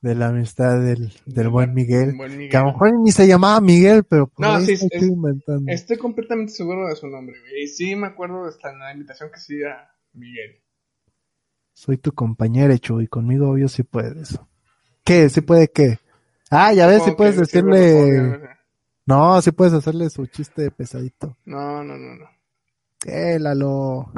[0.04, 2.14] de la amistad del, del buen Miguel.
[2.14, 2.50] buen Miguel.
[2.50, 5.00] Que a lo mejor ni se llamaba Miguel, pero pues No, ahí sí, está es-
[5.00, 5.72] Chuy inventando.
[5.72, 7.62] Estoy completamente seguro de su nombre, güey.
[7.64, 10.60] Y sí me acuerdo de hasta en la invitación que sí a Miguel.
[11.72, 14.38] Soy tu compañero, Chuy, conmigo obvio sí puedes.
[15.04, 15.30] ¿Qué?
[15.30, 15.98] ¿Sí puede qué?
[16.50, 18.40] Ah, ya ves, si Supongo puedes sí, decirle...
[19.06, 21.36] No, sí puedes hacerle su chiste pesadito.
[21.46, 22.26] No, no, no, no.
[23.06, 24.12] Eh, Lalo.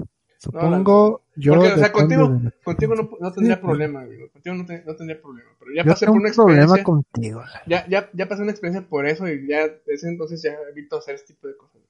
[0.46, 1.54] Supongo yo...
[1.54, 4.28] Porque, o sea, contigo, de- contigo no, no tendría problema, güey.
[4.30, 5.50] Contigo no, te- no tendría problema.
[5.58, 6.84] Pero ya Yo pasé por un una problema experiencia.
[6.84, 7.60] contigo, Lalo.
[7.66, 11.16] Ya, ya, ya pasé una experiencia por eso y ya desde entonces ya evito hacer
[11.16, 11.82] este tipo de cosas.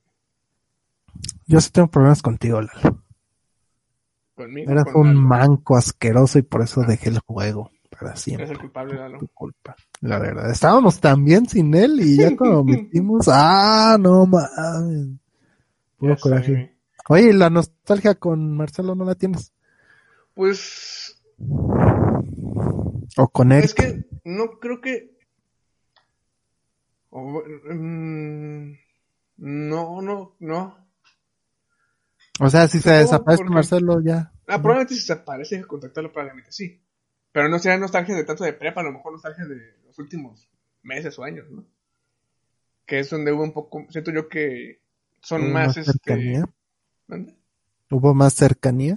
[1.47, 3.01] Yo sí tengo problemas contigo, Lalo.
[4.35, 4.73] Conmigo.
[4.85, 5.21] Con un Lalo.
[5.21, 7.71] manco asqueroso y por eso dejé el juego.
[7.99, 8.45] Para siempre.
[8.47, 9.19] Eres el culpable, Lalo.
[9.19, 9.75] tu culpa.
[10.01, 10.51] La verdad.
[10.51, 15.09] Estábamos tan bien sin él y ya cuando metimos, ah, no mames.
[15.97, 16.76] Puro coraje.
[17.09, 19.53] Oye, ¿y la nostalgia con Marcelo no la tienes.
[20.35, 21.23] Pues
[23.17, 23.65] O con Eric.
[23.67, 25.17] Es que no creo que.
[27.13, 28.73] mm,
[29.39, 30.87] no, no, no.
[32.41, 34.33] O sea, si se No, desaparece porque- Marcelo ya.
[34.49, 36.81] Ah, probablemente si se aparece contactarlo, probablemente sí.
[37.33, 40.49] Pero no será nostalgia de tanto de prepa, a lo mejor nostalgia de los últimos
[40.83, 41.65] meses o años, ¿no?
[42.87, 43.87] Que es donde hubo un poco.
[43.91, 44.81] Siento yo que
[45.21, 45.77] son más.
[45.77, 46.43] este.
[47.91, 48.97] Hubo más cercanía.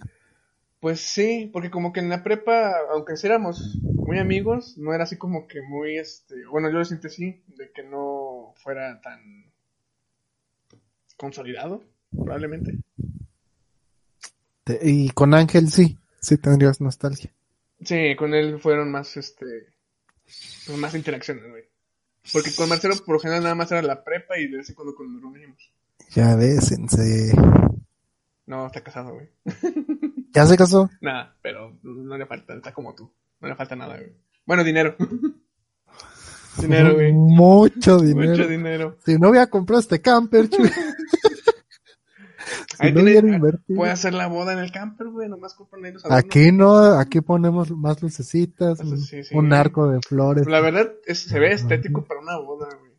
[0.79, 5.17] Pues sí, porque como que en la prepa, aunque éramos muy amigos, no era así
[5.17, 9.51] como que muy, este, bueno, yo lo siento así, de que no fuera tan
[11.17, 12.77] consolidado, probablemente.
[14.63, 15.97] Te- Y con Ángel sí.
[16.21, 17.31] Sí tendrías nostalgia.
[17.83, 19.67] Sí, con él fueron más, este,
[20.65, 21.63] pues, más interacciones, güey.
[22.33, 24.75] Porque con Marcelo, por lo general, nada más era la prepa y de vez en
[24.75, 25.71] cuando nos reuníamos.
[26.13, 27.31] Ya bésense.
[28.49, 29.29] No, está casado, güey.
[30.33, 30.89] ¿Ya se casó?
[31.01, 33.11] Nada, pero no le falta, está como tú.
[33.39, 34.11] No le falta nada, güey.
[34.43, 34.95] Bueno, dinero.
[36.59, 37.13] dinero, güey.
[37.13, 38.31] Mucho dinero.
[38.31, 38.97] Mucho dinero.
[39.05, 40.67] Si no hubiera comprado este camper, Chuy.
[40.67, 40.73] Si
[42.79, 43.39] Ahí no tiene-.
[43.75, 45.29] Puede hacer la boda en el camper, güey.
[45.29, 46.25] Nomás compran ahí los adornos.
[46.25, 49.35] Aquí no, aquí ponemos más lucecitas, un, Sí, sí.
[49.35, 50.47] un arco de flores.
[50.47, 52.93] La verdad, es- se ve estético para una boda, güey.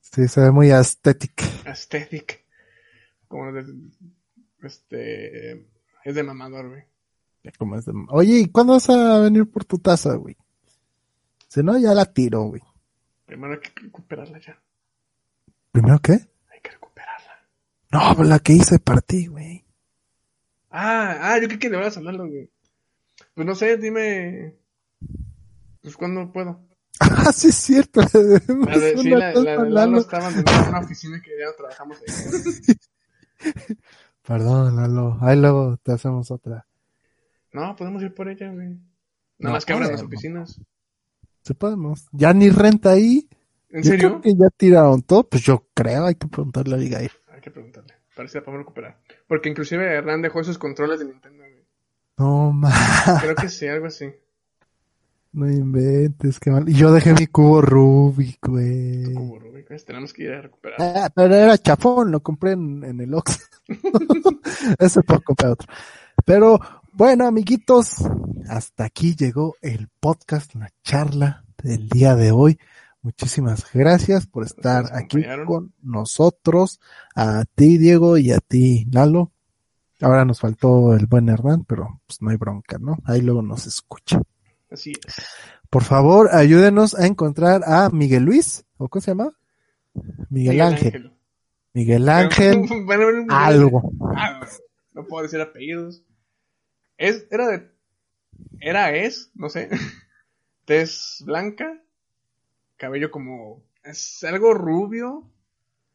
[0.00, 1.44] Sí, se ve muy estético.
[1.64, 2.44] Aesthetic.
[3.28, 3.64] Como de,
[4.66, 5.52] este,
[6.04, 6.82] es de mamador, güey.
[7.58, 10.36] Como es de- Oye, ¿y cuándo vas a venir por tu taza, güey?
[11.48, 12.62] Si no, ya la tiro, güey.
[13.26, 14.60] Primero hay que recuperarla ya.
[15.72, 16.12] ¿Primero qué?
[16.12, 17.46] Hay que recuperarla.
[17.90, 19.64] No, pues la que hice para ti, güey.
[20.70, 22.50] Ah, ah, yo creo que le vas a hablarlo, güey.
[23.34, 24.54] Pues no sé, dime.
[25.82, 26.60] Pues cuándo puedo.
[27.02, 28.02] Ah, sí es cierto.
[28.02, 29.64] La de, sí, la, la a de Lalo.
[29.70, 32.76] Lalo estaba en una oficina que ya no trabajamos ahí.
[34.30, 35.18] Perdón, Lalo.
[35.22, 36.64] Ahí luego te hacemos otra.
[37.52, 38.68] No, podemos ir por ella, güey.
[38.68, 38.78] Nada
[39.38, 40.60] No más que abran las oficinas.
[41.42, 42.06] Sí podemos.
[42.12, 43.28] Ya ni renta ahí.
[43.70, 44.08] ¿En Yo serio?
[44.08, 45.24] creo que ya tiraron todo.
[45.28, 47.10] Pues yo creo, hay que preguntarle a Abigail.
[47.26, 47.92] Hay que preguntarle.
[48.14, 49.00] Parece que la podemos recuperar.
[49.26, 51.64] Porque inclusive Hernán dejó esos controles de Nintendo, güey.
[52.16, 52.70] No, ma.
[53.20, 54.12] Creo que sí, algo así.
[55.32, 56.68] No inventes, qué mal.
[56.68, 59.14] Y yo dejé mi cubo Rubik, güey.
[59.14, 59.84] Cubo Rubik, ¿ves?
[59.84, 60.76] Tenemos que ir a recuperar.
[60.80, 63.48] Ah, pero era chafón, lo compré en, en el Ox.
[64.78, 65.68] Ese puedo comprar otro.
[66.24, 66.58] Pero
[66.92, 67.94] bueno, amiguitos,
[68.48, 72.58] hasta aquí llegó el podcast, la charla del día de hoy.
[73.02, 76.80] Muchísimas gracias por estar aquí con nosotros.
[77.14, 79.32] A ti, Diego, y a ti, Lalo.
[80.00, 82.98] Ahora nos faltó el buen Hernán, pero pues no hay bronca, ¿no?
[83.04, 84.20] Ahí luego nos escucha.
[84.70, 85.14] Así es.
[85.68, 89.30] Por favor, ayúdenos a encontrar a Miguel Luis, ¿o cómo se llama?
[90.28, 91.12] Miguel, Ángel.
[91.72, 92.62] Miguel Ángel,
[93.28, 93.92] algo.
[94.16, 94.40] Ah,
[94.94, 96.02] no puedo decir apellidos.
[96.98, 97.70] Es, era de.
[98.60, 99.68] Era, es, no sé.
[100.64, 101.80] Tez blanca.
[102.76, 103.62] Cabello como.
[103.84, 105.24] Es algo rubio.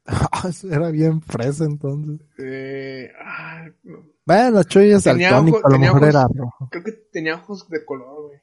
[0.69, 2.21] Era bien fresa entonces.
[2.38, 4.05] Eh, ah, no.
[4.26, 6.69] Bueno, Chuy es Tenía daltónico, ojo- a lo mejor ojos- era rojo.
[6.71, 8.39] Creo que tenía ojos de color, güey.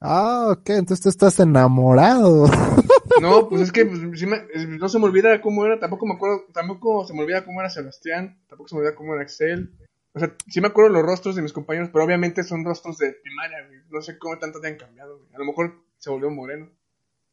[0.00, 2.46] Ah, ok, entonces tú estás enamorado.
[3.20, 4.42] No, pues es que pues, sí me-
[4.78, 7.70] no se me olvida cómo era, tampoco me acuerdo, tampoco se me olvida cómo era
[7.70, 9.72] Sebastián, tampoco se me olvida cómo era Axel.
[10.12, 13.12] O sea, sí me acuerdo los rostros de mis compañeros, pero obviamente son rostros de
[13.22, 13.80] primaria, güey.
[13.90, 15.30] No sé cómo tanto te han cambiado, güey.
[15.34, 16.68] A lo mejor se volvió moreno.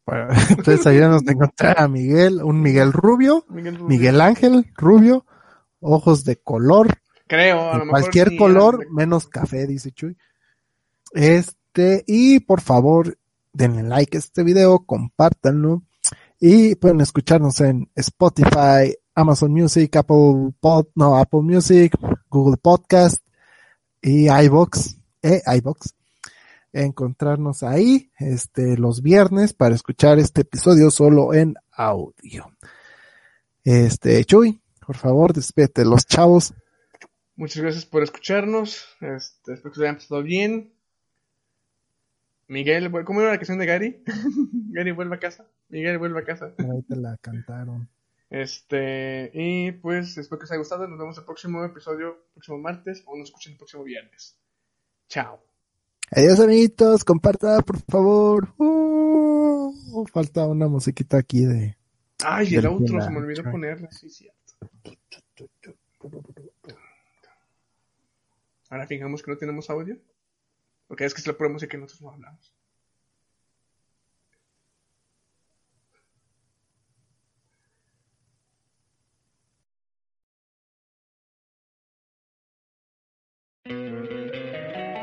[0.05, 3.87] Bueno, entonces ayúdanos a encontrar a Miguel, un Miguel Rubio, Miguel Rubio.
[3.89, 5.25] Miguel Ángel Rubio,
[5.81, 6.87] ojos de color,
[7.27, 7.99] Creo, a lo mejor.
[7.99, 10.15] cualquier color, de- menos café, dice Chuy.
[11.11, 11.57] Este,
[12.05, 13.17] y por favor,
[13.51, 15.83] denle like a este video, compártanlo.
[16.39, 21.93] Y pueden escucharnos en Spotify, Amazon Music, Apple Pod, no, Apple Music,
[22.29, 23.25] Google Podcast
[24.01, 25.95] y iBox, eh, iBox.
[26.73, 32.51] Encontrarnos ahí, este, los viernes para escuchar este episodio solo en audio.
[33.63, 36.53] Este, Chuy, por favor, despete los chavos.
[37.35, 38.85] Muchas gracias por escucharnos.
[38.99, 40.72] Este, espero que se hayan pasado bien.
[42.47, 44.03] Miguel, ¿cómo era la canción de Gary?
[44.71, 45.47] Gary vuelve a casa.
[45.69, 46.53] Miguel vuelve a casa.
[46.57, 47.89] Ahí te la cantaron.
[48.29, 50.87] Este, y pues espero que os haya gustado.
[50.87, 54.35] Nos vemos el próximo episodio, próximo martes, o nos escuchen el próximo viernes.
[55.07, 55.39] Chao.
[56.11, 58.53] Adiós amiguitos, comparta por favor.
[58.57, 61.77] Uh, falta una musiquita aquí de...
[62.23, 64.53] Ay, el outro, final, se me olvidó ponerla, sí, cierto.
[68.69, 69.97] Ahora fijamos que no tenemos audio.
[70.93, 72.53] Porque es que es la pura música que nosotros no hablamos.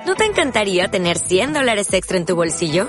[0.07, 2.89] ¿No te encantaría tener 100 dólares extra en tu bolsillo?